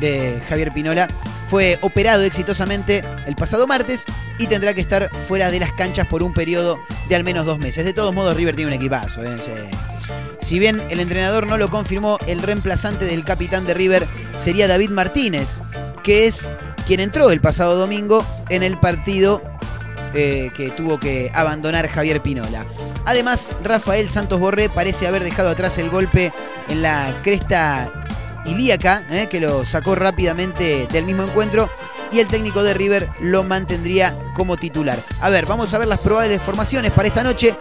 [0.00, 1.08] de Javier Pinola.
[1.50, 4.06] Fue operado exitosamente el pasado martes
[4.38, 6.78] y tendrá que estar fuera de las canchas por un periodo
[7.10, 7.84] de al menos dos meses.
[7.84, 9.22] De todos modos, River tiene un equipazo.
[9.22, 9.36] ¿eh?
[10.38, 14.90] Si bien el entrenador no lo confirmó, el reemplazante del capitán de River sería David
[14.90, 15.60] Martínez,
[16.02, 16.54] que es
[16.86, 19.42] quien entró el pasado domingo en el partido
[20.14, 22.64] eh, que tuvo que abandonar Javier Pinola.
[23.04, 26.32] Además, Rafael Santos Borré parece haber dejado atrás el golpe
[26.68, 27.92] en la cresta
[28.46, 31.68] ilíaca, eh, que lo sacó rápidamente del mismo encuentro.
[32.16, 34.98] Y el técnico de River lo mantendría como titular.
[35.20, 37.54] A ver, vamos a ver las probables formaciones para esta noche.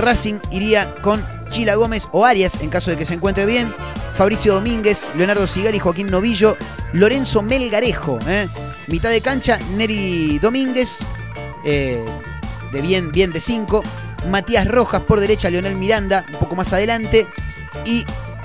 [0.00, 3.72] Racing iría con Chila Gómez o Arias en caso de que se encuentre bien.
[4.16, 6.56] Fabricio Domínguez, Leonardo Sigal y Joaquín Novillo.
[6.92, 8.18] Lorenzo Melgarejo.
[8.26, 8.48] eh.
[8.88, 11.04] Mitad de cancha, Neri Domínguez.
[11.64, 12.04] eh,
[12.72, 13.80] de bien, bien de 5.
[14.28, 17.28] Matías Rojas por derecha, Leonel Miranda un poco más adelante.
[17.84, 18.04] Y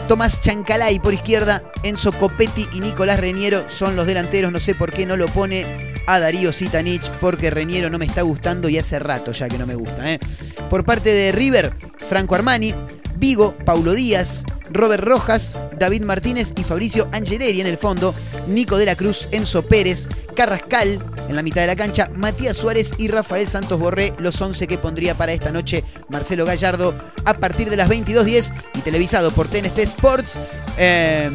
[0.09, 4.51] Tomás Chancalay por izquierda, Enzo Copetti y Nicolás Reñero son los delanteros.
[4.51, 8.23] No sé por qué no lo pone a Darío Sitanich, porque Reñero no me está
[8.23, 10.11] gustando y hace rato ya que no me gusta.
[10.11, 10.19] ¿eh?
[10.67, 12.73] Por parte de River, Franco Armani,
[13.17, 18.15] Vigo, Paulo Díaz, Robert Rojas, David Martínez y Fabricio Angeleri en el fondo,
[18.47, 20.97] Nico de la Cruz, Enzo Pérez, Carrascal
[21.29, 24.77] en la mitad de la cancha, Matías Suárez y Rafael Santos Borré, los 11 que
[24.77, 29.77] pondría para esta noche Marcelo Gallardo a partir de las 22.10 y televisado por TNT
[29.79, 30.33] Sports.
[30.77, 31.29] Eh,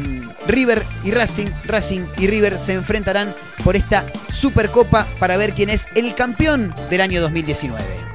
[0.47, 5.87] River y Racing, Racing y River se enfrentarán por esta Supercopa para ver quién es
[5.95, 8.14] el campeón del año 2019.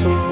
[0.00, 0.31] Te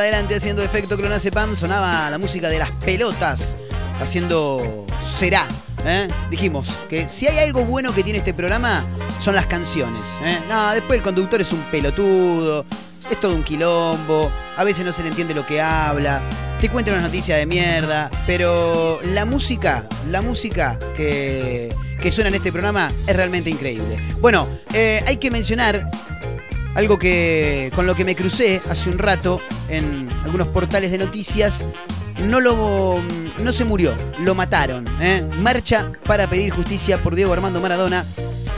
[0.00, 1.56] adelante haciendo efecto clonazepam.
[1.56, 3.56] Sonaba la música de las pelotas
[4.00, 5.46] haciendo será.
[5.86, 6.08] ¿eh?
[6.30, 8.84] Dijimos que si hay algo bueno que tiene este programa
[9.20, 10.02] son las canciones.
[10.24, 10.38] ¿eh?
[10.74, 12.64] Después el conductor es un pelotudo,
[13.10, 16.20] es todo un quilombo, a veces no se le entiende lo que habla,
[16.60, 22.34] te cuenta unas noticias de mierda, pero la música, la música que, que suena en
[22.34, 23.98] este programa es realmente increíble.
[24.20, 25.88] Bueno, eh, hay que mencionar
[26.76, 31.64] algo que con lo que me crucé hace un rato en algunos portales de noticias.
[32.20, 33.00] No lo
[33.42, 34.86] no se murió, lo mataron.
[35.00, 35.26] ¿eh?
[35.38, 38.04] Marcha para pedir justicia por Diego Armando Maradona.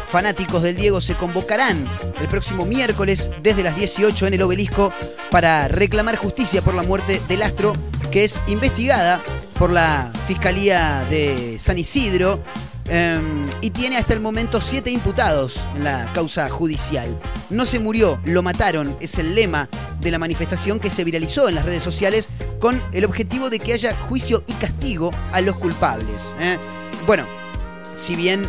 [0.06, 1.86] Fanáticos del Diego se convocarán
[2.20, 4.92] el próximo miércoles desde las 18 en el obelisco
[5.30, 7.74] para reclamar justicia por la muerte del astro
[8.10, 9.20] que es investigada
[9.58, 12.42] por la Fiscalía de San Isidro
[12.90, 13.20] eh,
[13.60, 17.18] y tiene hasta el momento siete imputados en la causa judicial.
[17.50, 19.68] No se murió, lo mataron, es el lema
[20.00, 22.28] de la manifestación que se viralizó en las redes sociales
[22.60, 26.34] con el objetivo de que haya juicio y castigo a los culpables.
[26.40, 26.58] ¿eh?
[27.06, 27.24] Bueno,
[27.94, 28.46] si bien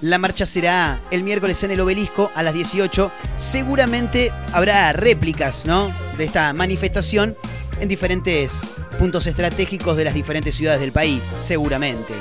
[0.00, 5.92] la marcha será el miércoles en el obelisco a las 18, seguramente habrá réplicas ¿no?
[6.16, 7.36] de esta manifestación
[7.80, 8.62] en diferentes
[8.98, 12.14] puntos estratégicos de las diferentes ciudades del país, seguramente.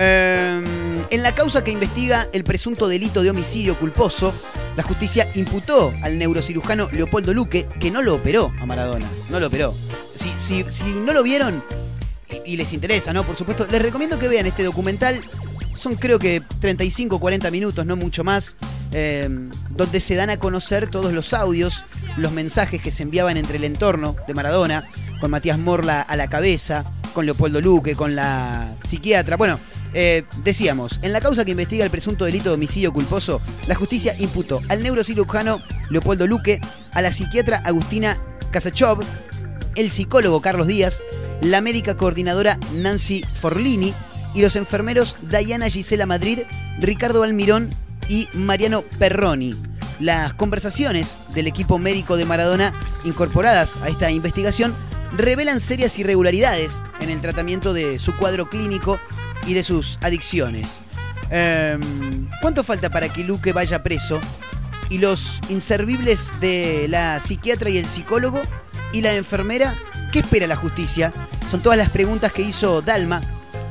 [0.00, 0.62] Eh,
[1.10, 4.32] en la causa que investiga el presunto delito de homicidio culposo,
[4.76, 9.48] la justicia imputó al neurocirujano Leopoldo Luque, que no lo operó a Maradona, no lo
[9.48, 9.74] operó.
[10.14, 11.64] Si, si, si no lo vieron
[12.44, 13.24] y, les interesa, ¿no?
[13.24, 15.20] Por supuesto, les recomiendo que vean este documental.
[15.74, 18.56] Son creo que 35 40 minutos, no mucho más,
[18.92, 19.28] eh,
[19.70, 21.84] donde se dan a conocer todos los audios,
[22.16, 24.88] los mensajes que se enviaban entre el entorno de Maradona,
[25.20, 26.84] con Matías Morla a la cabeza,
[27.14, 29.36] con Leopoldo Luque, con la psiquiatra.
[29.36, 29.58] Bueno,
[29.94, 34.14] eh, decíamos, en la causa que investiga el presunto delito de homicidio culposo, la justicia
[34.18, 36.60] imputó al neurocirujano Leopoldo Luque,
[36.92, 38.18] a la psiquiatra Agustina
[38.50, 39.00] Kasachov,
[39.74, 41.00] el psicólogo Carlos Díaz,
[41.40, 43.94] la médica coordinadora Nancy Forlini
[44.34, 46.40] y los enfermeros Diana Gisela Madrid,
[46.80, 47.70] Ricardo Almirón
[48.08, 49.54] y Mariano Perroni.
[50.00, 52.72] Las conversaciones del equipo médico de Maradona
[53.04, 54.74] incorporadas a esta investigación
[55.16, 59.00] revelan serias irregularidades en el tratamiento de su cuadro clínico
[59.46, 60.80] y de sus adicciones.
[61.30, 61.78] Eh,
[62.40, 64.20] ¿Cuánto falta para que Luque vaya preso?
[64.90, 68.40] Y los inservibles de la psiquiatra y el psicólogo
[68.92, 69.74] y la enfermera,
[70.12, 71.12] ¿qué espera la justicia?
[71.50, 73.20] Son todas las preguntas que hizo Dalma,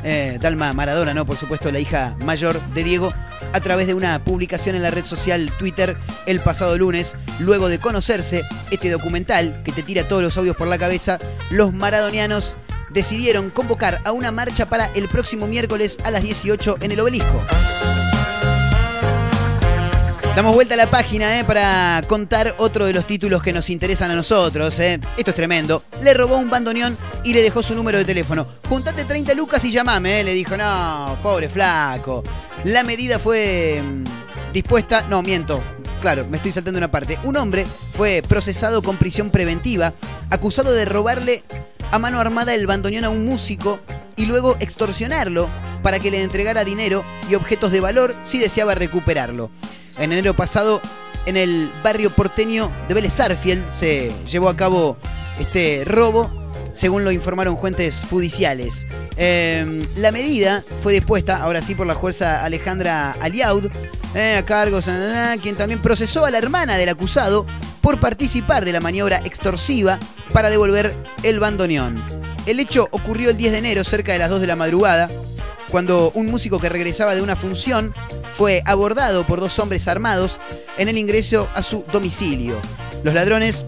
[0.03, 1.25] eh, Dalma Maradona, ¿no?
[1.25, 3.13] Por supuesto, la hija mayor de Diego,
[3.53, 7.79] a través de una publicación en la red social Twitter el pasado lunes, luego de
[7.79, 11.17] conocerse este documental que te tira todos los audios por la cabeza,
[11.49, 12.55] los maradonianos
[12.89, 17.43] decidieron convocar a una marcha para el próximo miércoles a las 18 en el obelisco.
[20.37, 24.11] Damos vuelta a la página eh, para contar otro de los títulos que nos interesan
[24.11, 24.77] a nosotros.
[24.77, 24.99] eh.
[25.17, 25.81] Esto es tremendo.
[26.03, 28.45] Le robó un bandoneón y le dejó su número de teléfono.
[28.69, 30.23] Juntate 30 lucas y llamame, eh.
[30.23, 30.55] le dijo.
[30.55, 32.23] No, pobre flaco.
[32.65, 35.07] La medida fue mm, dispuesta.
[35.09, 35.59] No, miento.
[36.01, 37.17] Claro, me estoy saltando una parte.
[37.23, 39.93] Un hombre fue procesado con prisión preventiva,
[40.29, 41.43] acusado de robarle
[41.91, 43.79] a mano armada el bandoneón a un músico
[44.15, 45.49] y luego extorsionarlo
[45.83, 49.49] para que le entregara dinero y objetos de valor si deseaba recuperarlo.
[49.97, 50.81] En enero pasado,
[51.25, 53.13] en el barrio porteño de Vélez
[53.71, 54.97] se llevó a cabo
[55.39, 56.31] este robo,
[56.73, 58.85] según lo informaron fuentes judiciales.
[59.17, 63.67] Eh, la medida fue dispuesta, ahora sí, por la jueza Alejandra Aliaud,
[64.15, 64.79] eh, a cargo,
[65.41, 67.45] quien también procesó a la hermana del acusado
[67.81, 69.99] por participar de la maniobra extorsiva
[70.33, 70.93] para devolver
[71.23, 72.03] el bandoneón.
[72.45, 75.09] El hecho ocurrió el 10 de enero, cerca de las 2 de la madrugada,
[75.69, 77.93] cuando un músico que regresaba de una función
[78.33, 80.39] fue abordado por dos hombres armados
[80.77, 82.59] en el ingreso a su domicilio.
[83.03, 83.65] Los ladrones,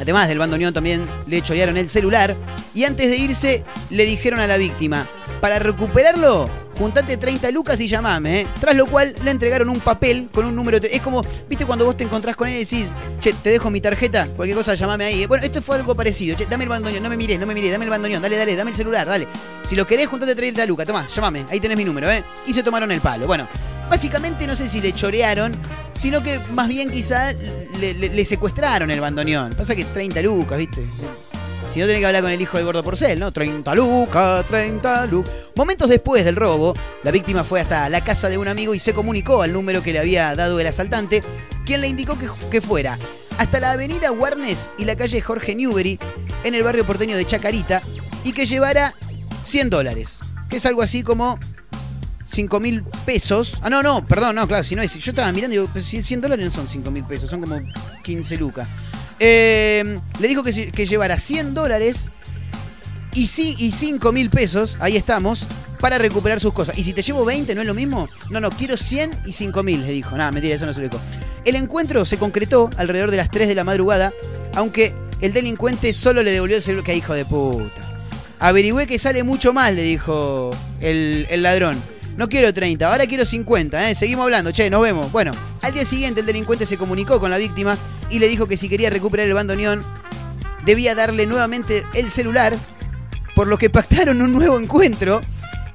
[0.00, 2.34] además del bandoneón, también le chorearon el celular
[2.74, 5.06] y antes de irse le dijeron a la víctima,
[5.40, 8.46] para recuperarlo, juntate 30 lucas y llamame, ¿eh?
[8.60, 10.80] Tras lo cual le entregaron un papel con un número.
[10.80, 12.90] de- Es como, viste, cuando vos te encontrás con él y decís,
[13.20, 15.26] che, te dejo mi tarjeta, cualquier cosa, llamame ahí.
[15.26, 16.36] Bueno, esto fue algo parecido.
[16.36, 18.56] Che, dame el bandoneón, no me mires, no me mires, dame el bandoneón, dale, dale,
[18.56, 19.28] dame el celular, dale.
[19.64, 22.24] Si lo querés, juntate 30 lucas, tomá, llamame, ahí tenés mi número, ¿eh?
[22.46, 23.26] Y se tomaron el palo.
[23.26, 23.48] Bueno,
[23.88, 25.52] básicamente no sé si le chorearon,
[25.94, 29.52] sino que más bien quizá le, secuestraron el bandoneón.
[29.54, 30.84] Pasa que 30 lucas, viste.
[31.72, 33.32] Si no, tenés que hablar con el hijo de Gordo Porcel, ¿no?
[33.32, 35.32] 30 lucas, 30 lucas.
[35.54, 38.94] Momentos después del robo, la víctima fue hasta la casa de un amigo y se
[38.94, 41.22] comunicó al número que le había dado el asaltante,
[41.66, 42.98] quien le indicó que, que fuera
[43.38, 45.98] hasta la avenida Warnes y la calle Jorge Newbery,
[46.44, 47.80] en el barrio porteño de Chacarita,
[48.24, 48.94] y que llevara
[49.42, 50.18] 100 dólares,
[50.50, 51.38] que es algo así como
[52.30, 53.54] 5 mil pesos.
[53.62, 54.98] Ah, no, no, perdón, no, claro, si no es.
[54.98, 57.60] Yo estaba mirando y digo, pues, 100 dólares no son 5 mil pesos, son como
[58.02, 58.68] 15 lucas.
[59.20, 62.10] Eh, le dijo que, que llevara 100 dólares
[63.14, 65.46] y, sí, y 5 mil pesos, ahí estamos,
[65.80, 66.78] para recuperar sus cosas.
[66.78, 68.08] ¿Y si te llevo 20 no es lo mismo?
[68.30, 70.16] No, no, quiero 100 y 5 mil, le dijo.
[70.16, 71.02] Nada, mentira, eso no se lo dijo.
[71.44, 74.12] El encuentro se concretó alrededor de las 3 de la madrugada,
[74.54, 76.84] aunque el delincuente solo le devolvió el celular.
[76.84, 77.80] ¡Qué hijo de puta!
[78.38, 80.50] Averigüé que sale mucho más, le dijo
[80.80, 81.76] el, el ladrón.
[82.18, 83.94] No quiero 30, ahora quiero 50, ¿eh?
[83.94, 85.12] Seguimos hablando, che, nos vemos.
[85.12, 85.30] Bueno,
[85.62, 87.78] al día siguiente el delincuente se comunicó con la víctima
[88.10, 89.84] y le dijo que si quería recuperar el bandoneón,
[90.64, 92.56] debía darle nuevamente el celular,
[93.36, 95.20] por lo que pactaron un nuevo encuentro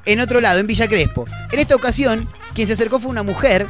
[0.03, 1.23] en otro lado, en Villa Crespo.
[1.49, 3.65] En esta ocasión, quien se acercó fue una mujer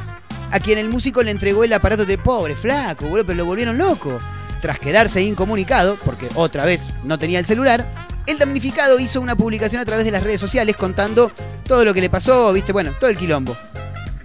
[0.50, 3.78] a quien el músico le entregó el aparato de pobre, flaco, boludo, pero lo volvieron
[3.78, 4.18] loco.
[4.60, 7.86] Tras quedarse incomunicado, porque otra vez no tenía el celular,
[8.26, 11.30] el damnificado hizo una publicación a través de las redes sociales contando
[11.66, 13.56] todo lo que le pasó, viste, bueno, todo el quilombo.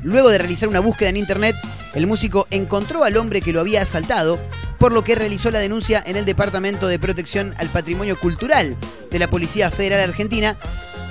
[0.03, 1.55] Luego de realizar una búsqueda en internet,
[1.93, 4.39] el músico encontró al hombre que lo había asaltado,
[4.77, 8.77] por lo que realizó la denuncia en el Departamento de Protección al Patrimonio Cultural
[9.11, 10.57] de la Policía Federal Argentina.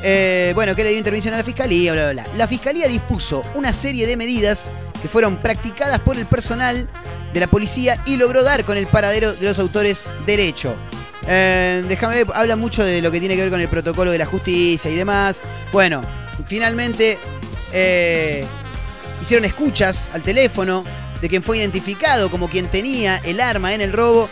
[0.02, 2.36] Eh, bueno, que le dio intervención a la Fiscalía, bla, bla, bla.
[2.36, 4.68] La Fiscalía dispuso una serie de medidas
[5.02, 6.88] que fueron practicadas por el personal
[7.34, 10.74] de la policía y logró dar con el paradero de los autores del hecho.
[11.30, 14.26] Eh, déjame habla mucho de lo que tiene que ver con el protocolo de la
[14.26, 15.42] justicia y demás.
[15.72, 16.02] Bueno,
[16.46, 17.18] finalmente
[17.72, 18.46] eh,
[19.20, 20.84] hicieron escuchas al teléfono
[21.20, 24.28] de quien fue identificado como quien tenía el arma en el robo.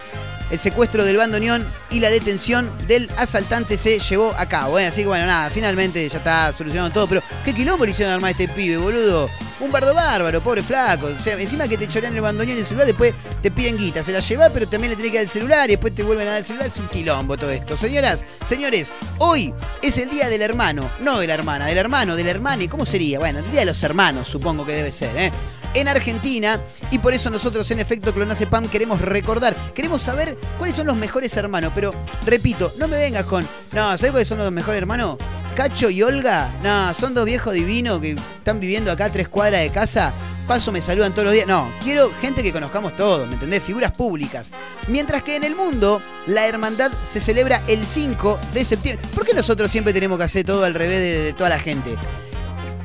[0.51, 4.79] El secuestro del bandoneón y la detención del asaltante se llevó a cabo.
[4.79, 4.87] ¿eh?
[4.87, 7.07] Así que bueno, nada, finalmente ya está solucionado todo.
[7.09, 9.29] Pero qué quilombo le hicieron armar a este pibe, boludo.
[9.59, 11.07] Un bardo bárbaro, pobre flaco.
[11.07, 14.03] O sea, encima que te chorean el bandoneón y el celular, después te piden guita.
[14.03, 16.29] Se la lleva, pero también le tenés que dar el celular y después te vuelven
[16.29, 16.69] a dar el celular.
[16.69, 17.77] Es un quilombo todo esto.
[17.77, 22.29] Señoras, señores, hoy es el día del hermano, no de la hermana, del hermano, del
[22.29, 22.63] hermano.
[22.63, 23.19] ¿Y cómo sería?
[23.19, 25.33] Bueno, el día de los hermanos, supongo que debe ser, ¿eh?
[25.77, 26.59] En Argentina,
[26.91, 31.37] y por eso nosotros en efecto Clonacepam queremos recordar, queremos saber cuáles son los mejores
[31.37, 31.93] hermanos, pero
[32.25, 35.19] repito, no me vengas con, no, ¿sabes cuáles son los mejores hermanos?
[35.55, 39.69] Cacho y Olga, no, son dos viejos divinos que están viviendo acá tres cuadras de
[39.69, 40.15] casa.
[40.49, 41.47] Paso, me saludan todos los días.
[41.47, 43.63] No, quiero gente que conozcamos todos, ¿me entendés?
[43.63, 44.53] Figuras públicas.
[44.89, 49.07] Mientras que en el mundo, la hermandad se celebra el 5 de septiembre.
[49.15, 51.97] ¿Por qué nosotros siempre tenemos que hacer todo al revés de toda la gente?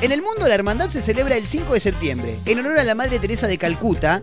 [0.01, 2.95] En el mundo, la hermandad se celebra el 5 de septiembre, en honor a la
[2.95, 4.21] Madre Teresa de Calcuta,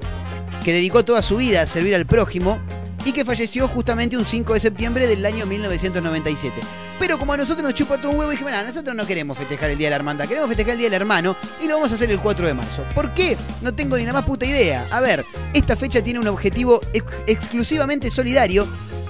[0.64, 2.58] que dedicó toda su vida a servir al prójimo
[3.04, 6.52] y que falleció justamente un 5 de septiembre del año 1997.
[6.98, 9.78] Pero como a nosotros nos chupa todo un huevo, bueno, nosotros no queremos festejar el
[9.78, 12.10] Día de la Hermandad, queremos festejar el Día del Hermano y lo vamos a hacer
[12.10, 12.82] el 4 de marzo.
[12.92, 13.36] ¿Por qué?
[13.62, 14.84] No tengo ni la más puta idea.
[14.90, 15.24] A ver,
[15.54, 18.66] esta fecha tiene un objetivo ex- exclusivamente solidario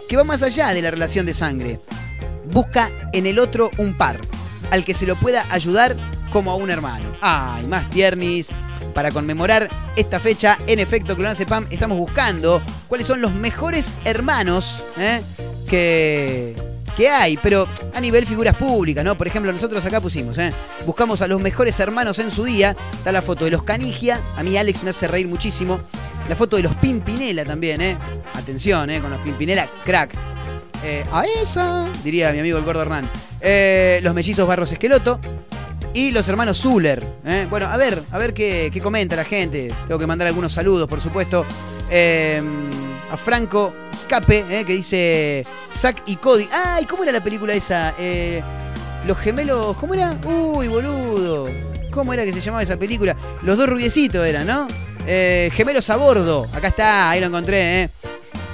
[0.07, 1.81] que va más allá de la relación de sangre.
[2.53, 4.21] Busca en el otro un par,
[4.71, 5.97] al que se lo pueda ayudar
[6.31, 7.07] como a un hermano.
[7.20, 8.51] Ay, más tiernis.
[8.95, 15.22] Para conmemorar esta fecha, en efecto, Clonacepam, estamos buscando cuáles son los mejores hermanos ¿eh?
[15.68, 16.57] que,
[16.97, 19.16] que hay, pero a nivel figuras públicas, ¿no?
[19.16, 20.53] Por ejemplo, nosotros acá pusimos, ¿eh?
[20.85, 22.74] buscamos a los mejores hermanos en su día.
[22.95, 25.81] Está la foto de los Canigia, a mí Alex me hace reír muchísimo.
[26.29, 27.97] La foto de los Pimpinela también, ¿eh?
[28.35, 29.01] Atención, ¿eh?
[29.01, 30.12] Con los Pimpinela, crack.
[30.85, 33.09] Eh, a esa, diría mi amigo el gordo Hernán.
[33.41, 35.20] Eh, los mellizos Barros Esqueloto
[35.99, 37.05] y los hermanos Zuller.
[37.26, 37.49] ¿eh?
[37.51, 39.74] Bueno, a ver, a ver qué, qué comenta la gente.
[39.88, 41.44] Tengo que mandar algunos saludos, por supuesto.
[41.90, 42.40] Eh,
[43.11, 44.64] a Franco Escape, ¿eh?
[44.64, 46.49] que dice Zack y Cody.
[46.53, 46.84] ¡Ay!
[46.84, 47.94] ¿Cómo era la película esa?
[47.99, 48.40] Eh,
[49.09, 49.76] los gemelos.
[49.76, 50.16] ¿Cómo era?
[50.24, 51.49] Uy, boludo.
[51.90, 53.16] ¿Cómo era que se llamaba esa película?
[53.42, 54.68] Los dos rubiecitos eran, ¿no?
[55.05, 56.46] Eh, gemelos a bordo.
[56.55, 57.90] Acá está, ahí lo encontré.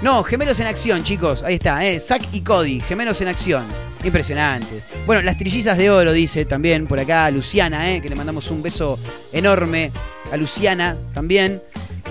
[0.01, 1.42] No, gemelos en acción, chicos.
[1.42, 2.01] Ahí está, ¿eh?
[2.01, 3.64] Zack y Cody, gemelos en acción.
[4.05, 4.82] Impresionante.
[5.07, 8.02] Bueno, las trillizas de oro, dice también por acá Luciana, ¿eh?
[8.02, 8.98] que le mandamos un beso
[9.32, 9.90] enorme
[10.30, 11.62] a Luciana también.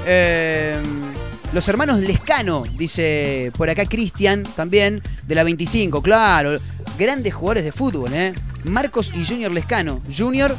[0.08, 0.76] Eh,
[1.54, 6.58] los hermanos Lescano, dice por acá Cristian también, de la 25, claro.
[6.98, 8.34] Grandes jugadores de fútbol, ¿eh?
[8.64, 10.02] Marcos y Junior Lescano.
[10.16, 10.56] Junior,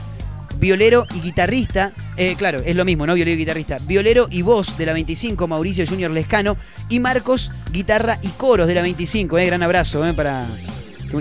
[0.59, 1.93] violero y guitarrista.
[2.16, 3.14] Eh, claro, es lo mismo, ¿no?
[3.14, 3.78] Violero y guitarrista.
[3.87, 6.57] Violero y voz de la 25, Mauricio Junior Lescano.
[6.89, 9.47] Y Marcos, guitarra y coros de la 25, ¿eh?
[9.47, 10.12] Gran abrazo, ¿eh?
[10.12, 10.47] Para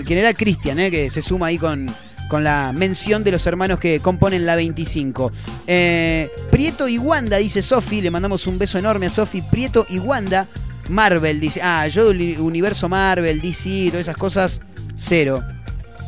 [0.02, 0.90] quien era Cristian, ¿eh?
[0.90, 1.86] que se suma ahí con,
[2.28, 5.30] con la mención de los hermanos que componen la 25.
[5.66, 9.42] Eh, Prieto y Wanda, dice Sofi, le mandamos un beso enorme a Sofi.
[9.42, 10.46] Prieto y Wanda,
[10.88, 11.60] Marvel, dice.
[11.62, 14.60] Ah, yo del universo Marvel, DC, todas esas cosas,
[14.96, 15.42] cero.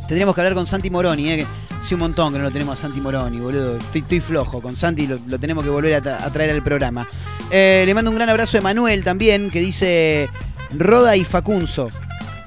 [0.07, 1.45] Tendríamos que hablar con Santi Moroni, ¿eh?
[1.77, 3.77] hace un montón que no lo tenemos a Santi Moroni, boludo.
[3.93, 4.61] Estoy, flojo.
[4.61, 7.07] Con Santi lo, lo tenemos que volver a, tra- a traer al programa.
[7.51, 10.29] Eh, le mando un gran abrazo a Emanuel también, que dice
[10.77, 11.89] Roda y Facunzo.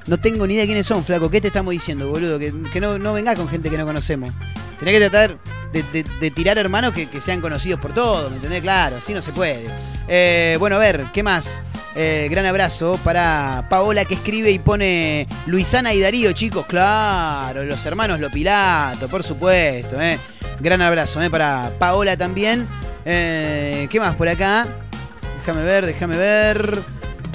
[0.07, 1.29] No tengo ni idea quiénes son, flaco.
[1.29, 2.39] ¿Qué te estamos diciendo, boludo?
[2.39, 4.31] Que, no, no con gente que no conocemos.
[4.79, 5.37] Tenés que tratar
[5.71, 8.61] de, tirar hermanos que, sean conocidos por todos, ¿me entendés?
[8.61, 9.65] Claro, así no se puede.
[10.07, 11.61] Eh, bueno, a ver, ¿qué más?
[11.95, 16.65] Eh, gran abrazo para Paola que escribe y pone Luisana y Darío, chicos.
[16.65, 20.01] Claro, los hermanos Lopilato, por supuesto.
[20.01, 20.17] eh.
[20.59, 22.67] Gran abrazo para Paola también.
[23.03, 24.67] ¿Qué más por acá?
[25.39, 26.79] Déjame ver, déjame ver.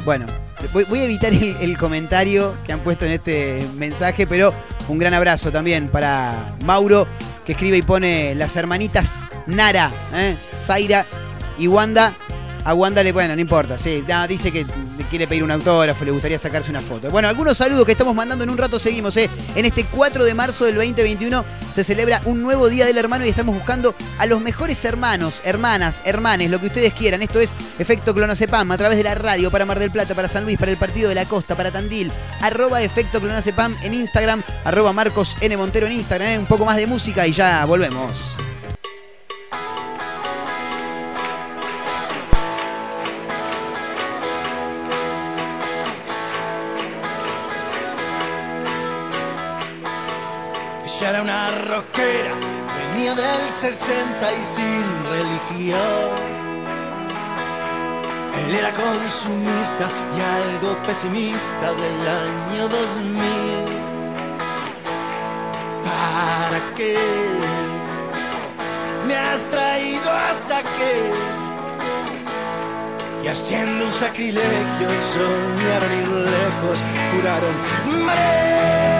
[0.05, 0.27] Bueno,
[0.73, 4.53] voy, a evitar el, comentario que han puesto en este mensaje, pero
[4.89, 7.07] un gran abrazo también para Mauro,
[7.45, 10.37] que escribe y pone las hermanitas Nara, ¿eh?
[10.55, 11.07] Zaira
[11.59, 12.13] y Wanda.
[12.65, 14.67] A Wanda le, bueno, no importa, sí, dice que
[15.07, 17.11] quiere pedir un autógrafo, le gustaría sacarse una foto.
[17.11, 19.31] Bueno, algunos saludos que estamos mandando en un rato seguimos, ¿eh?
[19.55, 21.45] En este 4 de marzo del 2021
[21.75, 26.03] se celebra un nuevo Día del Hermano y estamos buscando a los mejores hermanos, hermanas,
[26.05, 27.23] hermanes, lo que ustedes quieran.
[27.23, 30.45] Esto es Efecto Clonacepam a través de la radio para Mar del Plata, para San
[30.45, 32.11] Luis, para el Partido de la Costa, para Tandil.
[32.41, 35.57] Arroba Efecto Clonacepam en Instagram, arroba Marcos N.
[35.57, 36.29] Montero en Instagram.
[36.29, 36.39] ¿eh?
[36.39, 38.46] Un poco más de música y ya volvemos.
[51.17, 52.35] Era una rockera,
[52.93, 56.11] venía del 60 y sin religión.
[58.39, 63.65] Él era consumista y algo pesimista del año 2000.
[65.87, 66.99] ¿Para qué
[69.07, 71.13] me has traído hasta que?
[73.25, 76.79] Y haciendo un sacrilegio soñaron ir lejos,
[77.11, 78.96] juraron morir.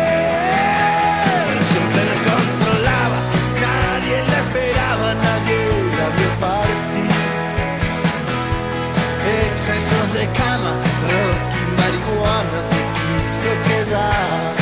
[9.69, 10.75] Excesos de cama,
[11.11, 14.55] rock y marihuana se quiso quedar.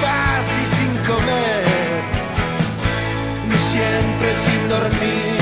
[0.00, 1.64] Casi sin comer,
[3.70, 5.37] siempre sin dormir.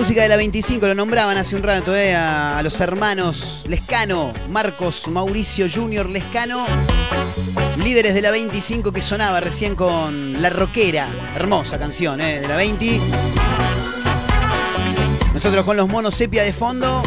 [0.00, 5.06] Música de la 25, lo nombraban hace un rato, eh, a, los hermanos Lescano, Marcos,
[5.08, 6.64] Mauricio Junior Lescano,
[7.76, 12.56] líderes de la 25 que sonaba recién con La Roquera, hermosa canción eh, de la
[12.56, 12.98] 20.
[15.34, 17.02] Nosotros con los monos sepia de fondo.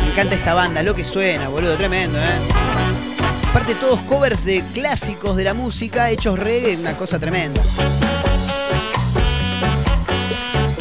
[0.00, 3.50] Me encanta esta banda, lo que suena, boludo, tremendo, ¿eh?
[3.50, 7.60] Aparte todos covers de clásicos de la música, hechos reggae, una cosa tremenda.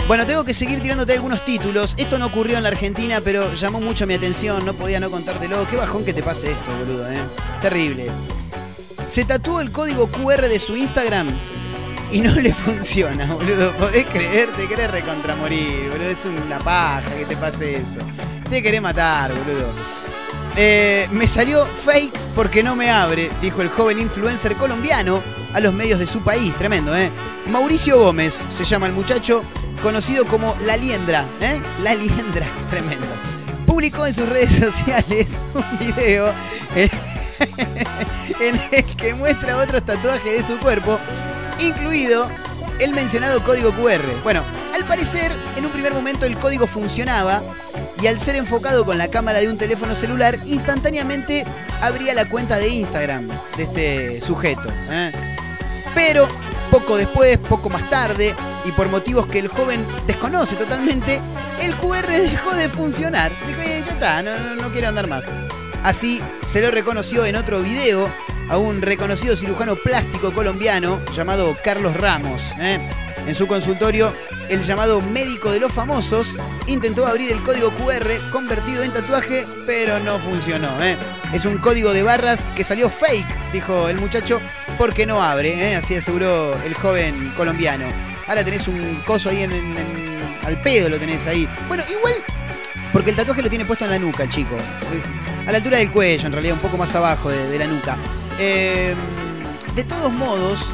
[0.08, 1.96] Bueno, tengo que seguir tirándote algunos títulos.
[1.98, 4.64] Esto no ocurrió en la Argentina, pero llamó mucho mi atención.
[4.64, 5.68] No podía no contártelo.
[5.68, 7.22] Qué bajón que te pase esto, boludo, ¿eh?
[7.60, 8.12] Terrible.
[9.08, 11.36] Se tatuó el código QR de su Instagram
[12.12, 13.72] y no le funciona, boludo.
[13.74, 16.10] Podés creer, te querés recontramorir, boludo.
[16.10, 17.98] Es una paja que te pase eso.
[18.48, 19.70] Te querés matar, boludo.
[20.56, 25.22] Eh, me salió fake porque no me abre, dijo el joven influencer colombiano
[25.56, 26.54] a los medios de su país.
[26.58, 27.10] Tremendo, ¿eh?
[27.48, 29.44] Mauricio Gómez se llama el muchacho,
[29.82, 31.62] conocido como La Liendra, ¿eh?
[31.82, 33.08] La Liendra, tremendo.
[33.66, 36.32] Publicó en sus redes sociales un video
[36.76, 36.90] eh,
[38.40, 41.00] en el que muestra otros tatuajes de su cuerpo,
[41.60, 42.28] incluido
[42.80, 44.04] el mencionado código QR.
[44.24, 47.42] Bueno, al parecer, en un primer momento el código funcionaba
[48.02, 51.46] y al ser enfocado con la cámara de un teléfono celular, instantáneamente
[51.82, 54.70] abría la cuenta de Instagram de este sujeto.
[54.90, 55.12] ¿eh?
[55.94, 56.28] Pero
[56.80, 61.22] poco después, poco más tarde, y por motivos que el joven desconoce totalmente,
[61.62, 63.32] el QR dejó de funcionar.
[63.48, 65.24] Dijo, "Eh, ya está, no, no, no quiero andar más.
[65.84, 68.10] Así se lo reconoció en otro video
[68.50, 72.42] a un reconocido cirujano plástico colombiano llamado Carlos Ramos.
[72.60, 72.78] ¿eh?
[73.26, 74.12] En su consultorio,
[74.50, 76.36] el llamado médico de los famosos
[76.68, 80.70] intentó abrir el código QR convertido en tatuaje, pero no funcionó.
[80.84, 80.98] ¿eh?
[81.32, 84.42] Es un código de barras que salió fake, dijo el muchacho,
[84.78, 85.72] porque no abre.
[85.72, 85.76] ¿eh?
[85.76, 87.88] Así aseguró el joven colombiano.
[88.28, 89.76] Ahora tenés un coso ahí en, en-
[90.46, 91.48] al pedo, lo tenés ahí.
[91.68, 92.14] Bueno, igual
[92.94, 94.56] porque el tatuaje lo tiene puesto en la nuca, el chico.
[95.48, 97.98] A la altura del cuello, en realidad, un poco más abajo de, de la nuca.
[98.40, 98.94] Eh,
[99.76, 100.70] de todos modos,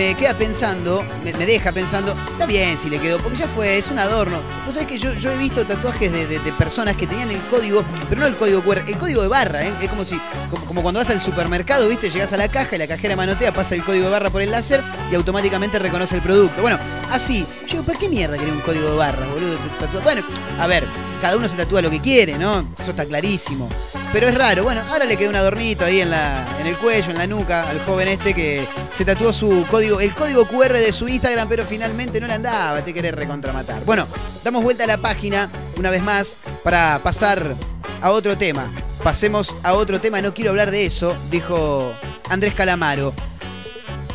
[0.00, 3.90] me queda pensando, me, deja pensando, está bien si le quedó, porque ya fue, es
[3.90, 4.38] un adorno.
[4.64, 7.84] Vos sabés que yo, yo he visto tatuajes de, de- personas que tenían el código,
[8.08, 9.72] pero no el código QR, el código de barra, ¿eh?
[9.82, 10.18] Es como si,
[10.66, 12.08] como, cuando vas al supermercado, ¿viste?
[12.08, 14.50] Llegás a la caja y la cajera manotea, pasa el código de barra por el
[14.50, 14.82] láser
[15.12, 16.62] y automáticamente reconoce el producto.
[16.62, 16.78] Bueno,
[17.10, 17.46] así.
[17.66, 19.58] Yo digo, ¿por qué mierda querés un código de barra, boludo?
[20.02, 20.22] Bueno,
[20.58, 20.86] a ver,
[21.20, 22.66] cada uno se tatúa lo que quiere, ¿no?
[22.78, 23.68] Eso está clarísimo.
[24.12, 24.64] Pero es raro.
[24.64, 27.68] Bueno, ahora le queda un adornito ahí en, la, en el cuello, en la nuca,
[27.68, 31.64] al joven este que se tatuó su código, el código QR de su Instagram, pero
[31.64, 33.84] finalmente no le andaba, te querés recontramatar.
[33.84, 34.06] Bueno,
[34.42, 37.54] damos vuelta a la página una vez más para pasar
[38.00, 38.70] a otro tema.
[39.02, 41.92] Pasemos a otro tema, no quiero hablar de eso, dijo
[42.28, 43.12] Andrés Calamaro.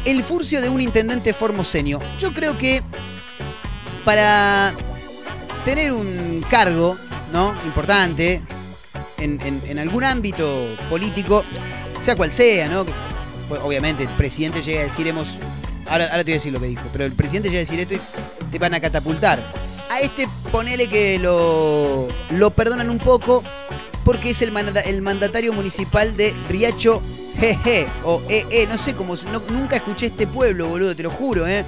[0.04, 2.00] El furcio de un intendente formoseño.
[2.20, 2.84] Yo creo que
[4.04, 4.74] para
[5.66, 6.96] tener un cargo,
[7.34, 7.54] ¿no?
[7.66, 8.42] Importante
[9.18, 11.44] en, algún ámbito político,
[12.04, 12.86] sea cual sea, ¿no?
[13.50, 15.28] Pues, obviamente, el presidente llega a decir, hemos.
[15.88, 17.80] Ahora, ahora te voy a decir lo que dijo, pero el presidente llega a decir
[17.80, 18.00] esto y
[18.52, 19.40] te van a catapultar.
[19.90, 23.44] A este ponele que lo, lo perdonan un poco
[24.04, 27.02] porque es el, manda- el mandatario municipal de Riacho
[27.40, 29.16] GG o EE, no sé cómo,
[29.52, 31.64] nunca escuché este pueblo, boludo, te lo juro, ¿eh?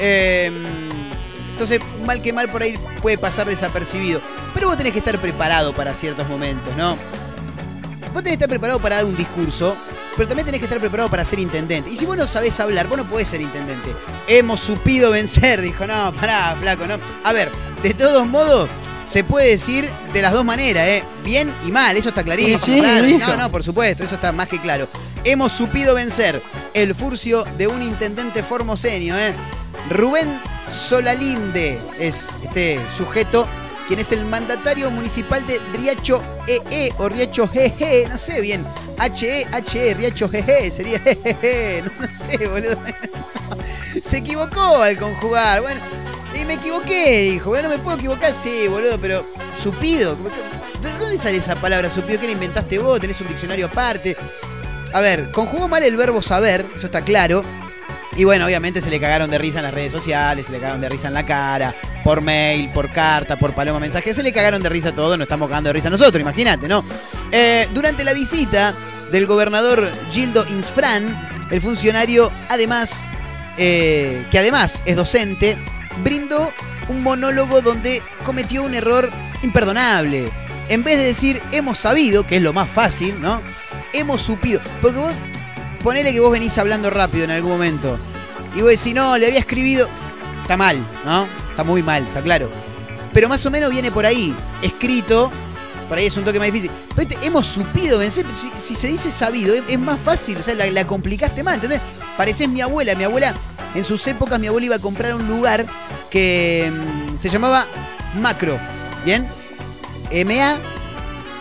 [0.00, 0.52] Eh,
[1.58, 4.20] entonces, mal que mal por ahí puede pasar desapercibido.
[4.54, 6.96] Pero vos tenés que estar preparado para ciertos momentos, ¿no?
[8.14, 9.76] Vos tenés que estar preparado para dar un discurso,
[10.16, 11.90] pero también tenés que estar preparado para ser intendente.
[11.90, 13.88] Y si vos no sabés hablar, vos no podés ser intendente.
[14.28, 16.94] Hemos supido vencer, dijo, no, pará, flaco, no.
[17.24, 17.50] A ver,
[17.82, 18.70] de todos modos,
[19.02, 21.02] se puede decir de las dos maneras, ¿eh?
[21.24, 22.76] Bien y mal, eso está clarísimo.
[22.76, 23.08] Sí, claro.
[23.18, 24.86] No, no, por supuesto, eso está más que claro.
[25.24, 26.40] Hemos supido vencer
[26.72, 29.34] el furcio de un intendente formoseño, ¿eh?
[29.90, 30.28] Rubén
[30.70, 33.46] Solalinde es este sujeto,
[33.86, 38.66] quien es el mandatario municipal de Riacho EE o Riacho GG, no sé bien.
[38.98, 42.78] HE, HE, Riacho GG, sería jejeje, no, no sé, boludo.
[44.02, 45.80] Se equivocó al conjugar, bueno.
[46.34, 47.50] Y me equivoqué, dijo.
[47.50, 49.24] Bueno, no me puedo equivocar, sí, boludo, pero
[49.60, 50.16] supido.
[50.82, 52.20] ¿De dónde sale esa palabra supido?
[52.20, 53.00] ¿Qué la inventaste vos?
[53.00, 54.16] ¿Tenés un diccionario aparte?
[54.92, 57.42] A ver, conjugó mal el verbo saber, eso está claro.
[58.18, 60.80] Y bueno, obviamente se le cagaron de risa en las redes sociales, se le cagaron
[60.80, 64.60] de risa en la cara, por mail, por carta, por paloma mensaje, se le cagaron
[64.60, 66.84] de risa todo, nos estamos cagando de risa nosotros, imagínate, ¿no?
[67.30, 68.74] Eh, durante la visita
[69.12, 73.06] del gobernador Gildo Insfran, el funcionario, además,
[73.56, 75.56] eh, que además es docente,
[76.02, 76.52] brindó
[76.88, 79.12] un monólogo donde cometió un error
[79.42, 80.28] imperdonable.
[80.68, 83.40] En vez de decir hemos sabido, que es lo más fácil, ¿no?
[83.92, 84.60] Hemos supido.
[84.82, 85.14] Porque vos,
[85.82, 87.98] ponele que vos venís hablando rápido en algún momento.
[88.54, 89.88] Y vos decís, no, le había escribido.
[90.42, 91.26] Está mal, ¿no?
[91.50, 92.50] Está muy mal, está claro.
[93.12, 95.30] Pero más o menos viene por ahí, escrito.
[95.88, 96.70] Por ahí es un toque más difícil.
[96.94, 98.26] Pero este, hemos supido vencer.
[98.62, 100.38] Si, se dice sabido, es, más fácil.
[100.38, 101.80] O sea, la, la complicaste más, ¿entendés?
[102.16, 102.94] Pareces mi abuela.
[102.94, 103.34] Mi abuela,
[103.74, 105.66] en sus épocas, mi abuela iba a comprar un lugar
[106.10, 107.66] que mm, se llamaba
[108.20, 108.58] Macro.
[109.04, 109.26] ¿Bien?
[110.10, 110.56] M-A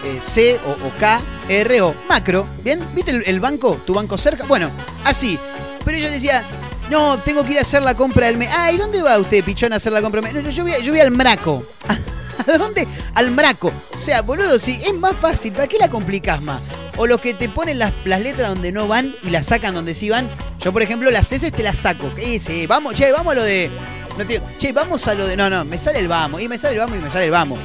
[0.03, 2.81] eh, C o, o K R O macro, ¿bien?
[2.93, 3.79] ¿Viste el, banco?
[3.85, 4.45] ¿Tu banco cerca?
[4.45, 4.69] Bueno,
[5.03, 5.39] así.
[5.85, 6.43] Pero yo decía,
[6.89, 8.49] no, tengo que ir a hacer la compra del mes.
[8.51, 10.43] Ah, ¿y dónde va usted, pichón, a hacer la compra del mes?
[10.43, 11.63] No, yo voy, yo voy al Mraco.
[12.47, 12.87] ¿A dónde?
[13.15, 13.71] Al Mraco.
[13.93, 16.61] O sea, boludo, si es más fácil, ¿para qué la complicás más?
[16.97, 19.95] O los que te ponen las, las letras donde no van y las sacan donde
[19.95, 20.29] sí van.
[20.59, 22.11] Yo, por ejemplo, las S te las saco.
[22.15, 22.67] ¿Qué dice?
[22.67, 23.69] Vamos, che, vamos a lo de.
[24.17, 25.37] No te che, vamos a lo de.
[25.37, 26.41] No, no, me sale el vamos.
[26.41, 27.59] Y me sale el vamos y me sale el vamos.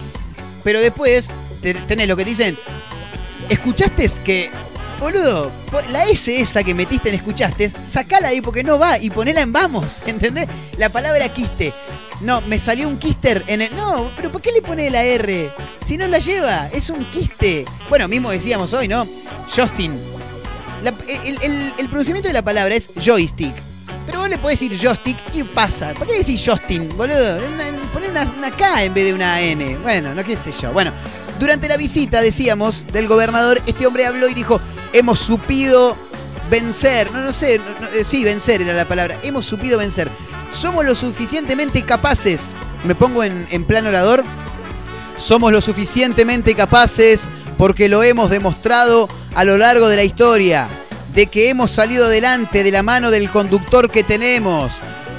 [0.63, 1.33] Pero después
[1.63, 2.59] tenés lo que dicen.
[3.49, 4.51] ¿Escuchaste que.?
[4.99, 5.51] Boludo,
[5.89, 9.53] la S esa que metiste en escuchaste, sacala ahí porque no va y ponela en
[9.53, 10.47] vamos, ¿entendés?
[10.79, 11.73] La palabra quiste.
[12.21, 13.75] No, me salió un kister en el.
[13.75, 15.51] No, pero ¿por qué le pone la R?
[15.85, 17.65] Si no la lleva, es un quiste.
[17.89, 19.09] Bueno, mismo decíamos hoy, ¿no?
[19.55, 19.99] Justin.
[21.09, 23.55] El, pronunciamiento de la palabra es joystick.
[24.07, 25.95] Pero vos le podés decir joystick y pasa.
[25.95, 27.41] ¿Por qué le decís Justin, boludo?
[27.93, 29.79] Poné una, una K en vez de una N.
[29.79, 30.73] Bueno, no qué sé yo.
[30.73, 30.93] Bueno,
[31.43, 34.61] durante la visita, decíamos, del gobernador, este hombre habló y dijo,
[34.93, 35.97] hemos supido
[36.49, 37.11] vencer.
[37.11, 39.19] No, no sé, eh, sí, vencer era la palabra.
[39.25, 40.09] Hemos supido vencer.
[40.53, 42.53] Somos lo suficientemente capaces.
[42.85, 44.23] Me pongo en, en plan orador.
[45.17, 47.23] Somos lo suficientemente capaces
[47.59, 50.69] porque lo hemos demostrado a lo largo de la historia,
[51.13, 54.75] de que hemos salido adelante de la mano del conductor que tenemos.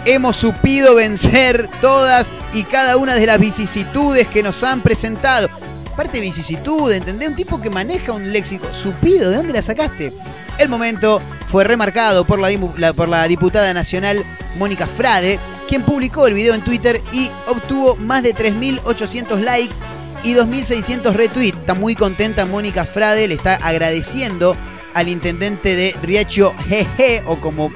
[0.05, 5.49] Hemos supido vencer todas y cada una de las vicisitudes que nos han presentado.
[5.93, 7.29] Aparte de vicisitud, ¿entendés?
[7.29, 8.67] Un tipo que maneja un léxico.
[8.73, 10.11] Supido, ¿de dónde la sacaste?
[10.57, 14.25] El momento fue remarcado por la, diputada nacional
[14.57, 19.75] Mónica Frade, quien publicó el video en Twitter y obtuvo más de 3.800 likes
[20.23, 21.59] y 2.600 retweets.
[21.59, 24.57] Está muy contenta Mónica Frade, le está agradeciendo
[24.95, 27.71] al intendente de Riacho Jeje, o como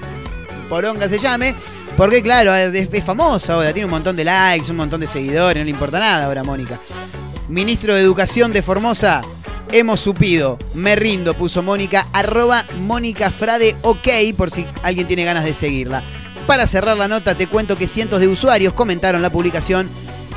[0.70, 1.54] poronga se llame,
[1.96, 5.62] porque claro, es, es famosa ahora, tiene un montón de likes, un montón de seguidores,
[5.62, 6.80] no le importa nada ahora Mónica.
[7.50, 9.22] Ministro de Educación de Formosa,
[9.72, 15.46] hemos supido, me rindo, puso Mónica, arroba Mónica Frade OK, por si alguien tiene ganas
[15.46, 16.04] de seguirla.
[16.46, 19.90] Para cerrar la nota, te cuento que cientos de usuarios comentaron la publicación.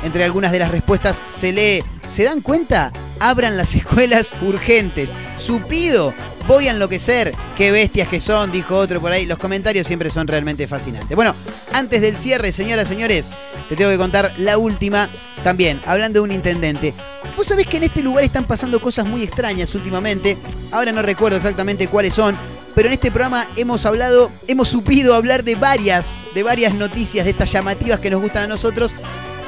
[0.03, 2.93] Entre algunas de las respuestas se lee, ¿se dan cuenta?
[3.19, 5.09] Abran las escuelas urgentes.
[5.37, 6.13] Supido,
[6.47, 7.33] voy a enloquecer.
[7.55, 9.25] Qué bestias que son, dijo otro por ahí.
[9.25, 11.15] Los comentarios siempre son realmente fascinantes.
[11.15, 11.35] Bueno,
[11.73, 13.29] antes del cierre, señoras, señores,
[13.69, 15.09] te tengo que contar la última.
[15.43, 16.93] También, hablando de un intendente.
[17.35, 20.37] Vos sabés que en este lugar están pasando cosas muy extrañas últimamente.
[20.71, 22.37] Ahora no recuerdo exactamente cuáles son.
[22.75, 27.31] Pero en este programa hemos hablado, hemos supido hablar de varias, de varias noticias de
[27.31, 28.91] estas llamativas que nos gustan a nosotros,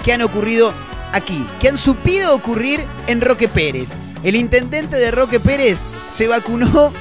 [0.03, 0.73] que han ocurrido
[1.13, 3.95] aquí, que han supido ocurrir en Roque Pérez.
[4.23, 6.93] El intendente de Roque Pérez se vacunó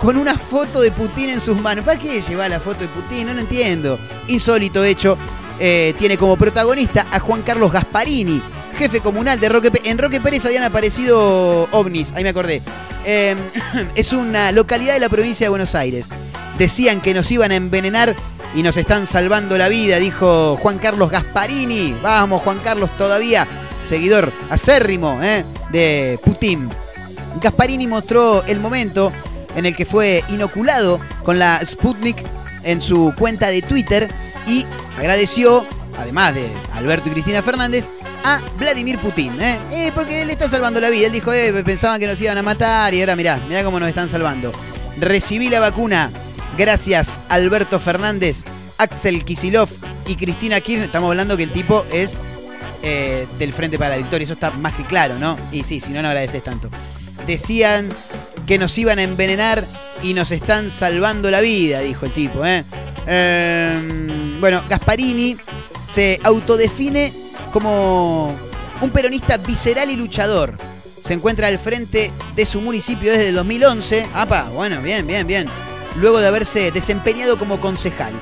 [0.00, 1.84] con una foto de Putin en sus manos.
[1.84, 3.26] ¿Para qué lleva la foto de Putin?
[3.28, 3.98] No lo entiendo.
[4.28, 5.18] Insólito hecho.
[5.58, 8.42] eh, tiene como protagonista a Juan Carlos Gasparini,
[8.78, 9.86] jefe comunal de Roque Pérez.
[9.86, 12.62] En Roque Pérez habían aparecido ovnis, ahí me acordé.
[13.04, 13.34] Eh,
[13.94, 16.08] es una localidad de la provincia de Buenos Aires.
[16.58, 18.14] Decían que nos iban a envenenar
[18.54, 21.94] y nos están salvando la vida, dijo Juan Carlos Gasparini.
[22.02, 23.46] Vamos, Juan Carlos, todavía
[23.86, 26.68] seguidor acérrimo eh, de Putin.
[27.40, 29.12] Gasparini mostró el momento
[29.54, 32.16] en el que fue inoculado con la Sputnik
[32.62, 34.08] en su cuenta de Twitter
[34.46, 34.66] y
[34.98, 35.64] agradeció,
[35.98, 37.88] además de Alberto y Cristina Fernández,
[38.24, 39.92] a Vladimir Putin, ¿eh?
[39.94, 41.06] Porque él está salvando la vida.
[41.06, 43.88] Él dijo, eh, pensaban que nos iban a matar y ahora mirá, mirá cómo nos
[43.88, 44.52] están salvando.
[44.98, 46.10] Recibí la vacuna
[46.56, 48.44] gracias Alberto Fernández,
[48.78, 49.68] Axel Kisilov
[50.06, 50.86] y Cristina Kirchner.
[50.86, 52.18] Estamos hablando que el tipo es
[52.88, 55.36] eh, del Frente para la Victoria, eso está más que claro, ¿no?
[55.50, 56.70] Y sí, si no, no agradeces tanto.
[57.26, 57.90] Decían
[58.46, 59.66] que nos iban a envenenar
[60.04, 62.62] y nos están salvando la vida, dijo el tipo, ¿eh?
[63.08, 65.36] Eh, bueno, Gasparini
[65.84, 67.12] se autodefine
[67.52, 68.36] como
[68.80, 70.56] un peronista visceral y luchador.
[71.02, 74.06] Se encuentra al frente de su municipio desde 2011.
[74.14, 74.48] ¡Apa!
[74.50, 75.48] Bueno, bien, bien, bien.
[75.96, 78.12] Luego de haberse desempeñado como concejal.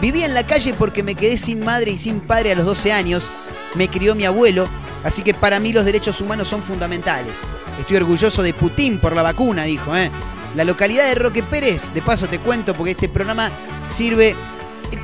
[0.00, 2.92] Viví en la calle porque me quedé sin madre y sin padre a los 12
[2.92, 3.28] años.
[3.74, 4.68] Me crió mi abuelo.
[5.04, 7.38] Así que para mí los derechos humanos son fundamentales.
[7.80, 9.96] Estoy orgulloso de Putin por la vacuna, dijo.
[9.96, 10.10] ¿eh?
[10.54, 13.50] La localidad de Roque Pérez, de paso te cuento porque este programa
[13.84, 14.36] sirve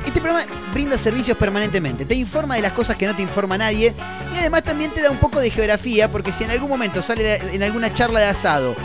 [0.05, 2.05] este programa brinda servicios permanentemente.
[2.05, 3.93] Te informa de las cosas que no te informa nadie.
[4.33, 6.11] Y además también te da un poco de geografía.
[6.11, 8.75] Porque si en algún momento sale en alguna charla de asado.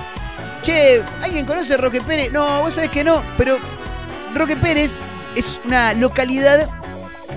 [0.62, 2.32] Che, ¿alguien conoce a Roque Pérez?
[2.32, 3.22] No, vos sabés que no.
[3.37, 3.59] Pero
[4.35, 4.99] Roque Pérez
[5.37, 6.70] es una localidad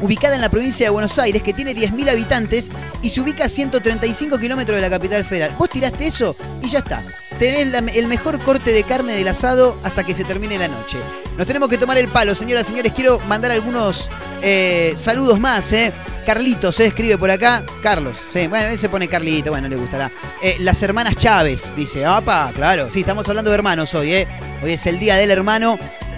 [0.02, 2.72] ubicada en la provincia de Buenos Aires, que tiene 10.000 habitantes
[3.02, 5.56] y se ubica a 135 kilómetros de la capital federal.
[5.58, 7.04] Vos tiraste eso y ya está.
[7.40, 10.98] Tenés el mejor corte de carne del asado hasta que se termine la noche.
[11.38, 12.94] Nos tenemos que tomar el palo, señoras y señores.
[12.94, 14.10] Quiero mandar algunos
[14.42, 15.94] eh, saludos más, ¿eh?
[16.26, 17.64] Carlitos se escribe por acá.
[17.82, 20.12] Carlos, sí, bueno, él se pone Carlito, bueno, le gustará.
[20.42, 24.28] Eh, las hermanas Chávez, dice, apa, claro, sí, estamos hablando de hermanos hoy, ¿eh?
[24.64, 25.78] Hoy es el día del hermano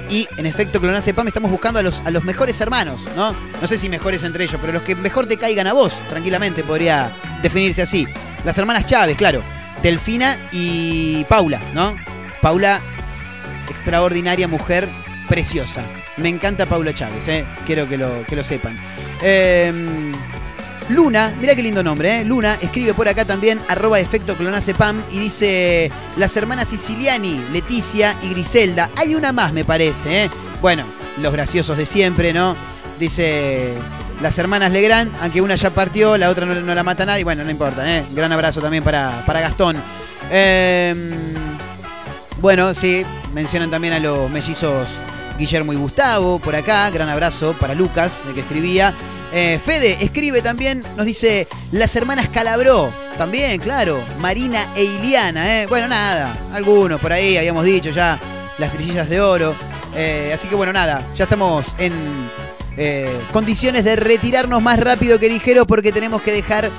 [0.09, 3.35] y en efecto, Clonace Pam, estamos buscando a los, a los mejores hermanos, ¿no?
[3.61, 6.63] No sé si mejores entre ellos, pero los que mejor te caigan a vos, tranquilamente
[6.63, 7.11] podría
[7.43, 8.07] definirse así.
[8.43, 9.41] Las hermanas Chávez, claro,
[9.83, 11.95] Delfina y Paula, ¿no?
[12.41, 12.81] Paula,
[13.69, 14.87] extraordinaria mujer,
[15.27, 15.83] preciosa.
[16.17, 17.45] Me encanta Paula Chávez, ¿eh?
[17.65, 18.77] quiero que lo, que lo sepan.
[19.21, 20.11] Eh,
[20.89, 22.25] Luna, mira qué lindo nombre, ¿eh?
[22.25, 28.29] Luna escribe por acá también, arroba efecto clonacepam, y dice las hermanas Siciliani, Leticia y
[28.29, 28.89] Griselda.
[28.95, 30.29] Hay una más, me parece, ¿eh?
[30.61, 30.85] Bueno,
[31.21, 32.55] los graciosos de siempre, ¿no?
[32.99, 33.73] Dice
[34.21, 37.23] las hermanas Legrand, aunque una ya partió, la otra no, la mata nadie.
[37.23, 38.03] Bueno, no importa, ¿eh?
[38.11, 39.77] Gran abrazo también para, para Gastón.
[40.31, 41.13] Eh,
[42.41, 44.89] bueno, sí, mencionan también a los mellizos
[45.39, 46.89] Guillermo y Gustavo por acá.
[46.89, 48.93] Gran abrazo para Lucas, el que escribía.
[49.31, 52.91] Eh, Fede escribe también, nos dice las hermanas Calabró.
[53.17, 54.01] También, claro.
[54.19, 55.67] Marina e Iliana, ¿eh?
[55.67, 56.37] Bueno, nada.
[56.53, 58.19] Algunos por ahí habíamos dicho ya.
[58.57, 59.55] Las trillillas de oro.
[59.95, 61.01] Eh, así que bueno, nada.
[61.15, 61.93] Ya estamos en
[62.77, 66.69] eh, condiciones de retirarnos más rápido que ligero porque tenemos que dejar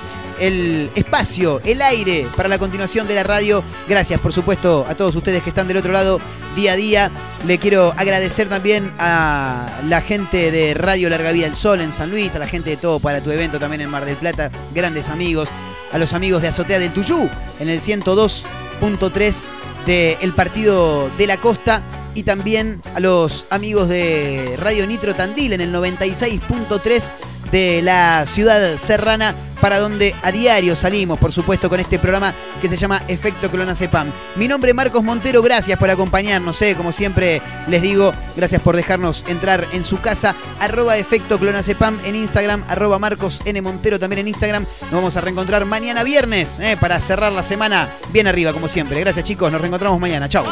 [0.41, 3.62] el espacio, el aire para la continuación de la radio.
[3.88, 6.20] Gracias, por supuesto, a todos ustedes que están del otro lado
[6.57, 7.11] día a día.
[7.47, 12.11] Le quiero agradecer también a la gente de Radio Larga Vida del Sol en San
[12.11, 15.09] Luis, a la gente de Todo para tu evento también en Mar del Plata, grandes
[15.09, 15.49] amigos,
[15.93, 17.28] a los amigos de Azotea del Tuyú
[17.61, 19.49] en el 102.3
[19.86, 21.82] del Partido de la Costa
[22.14, 27.12] y también a los amigos de Radio Nitro Tandil en el 96.3
[27.51, 32.68] de la ciudad serrana para donde a diario salimos, por supuesto, con este programa que
[32.68, 34.11] se llama Efecto Clonacepam.
[34.36, 38.76] Mi nombre es Marcos Montero, gracias por acompañarnos, eh, como siempre les digo, gracias por
[38.76, 43.61] dejarnos entrar en su casa, arroba Efecto Clonacepam en Instagram, arroba Marcos N.
[43.61, 44.66] Montero también en Instagram.
[44.82, 49.01] Nos vamos a reencontrar mañana viernes eh, para cerrar la semana bien arriba, como siempre.
[49.01, 50.46] Gracias chicos, nos reencontramos mañana, chao.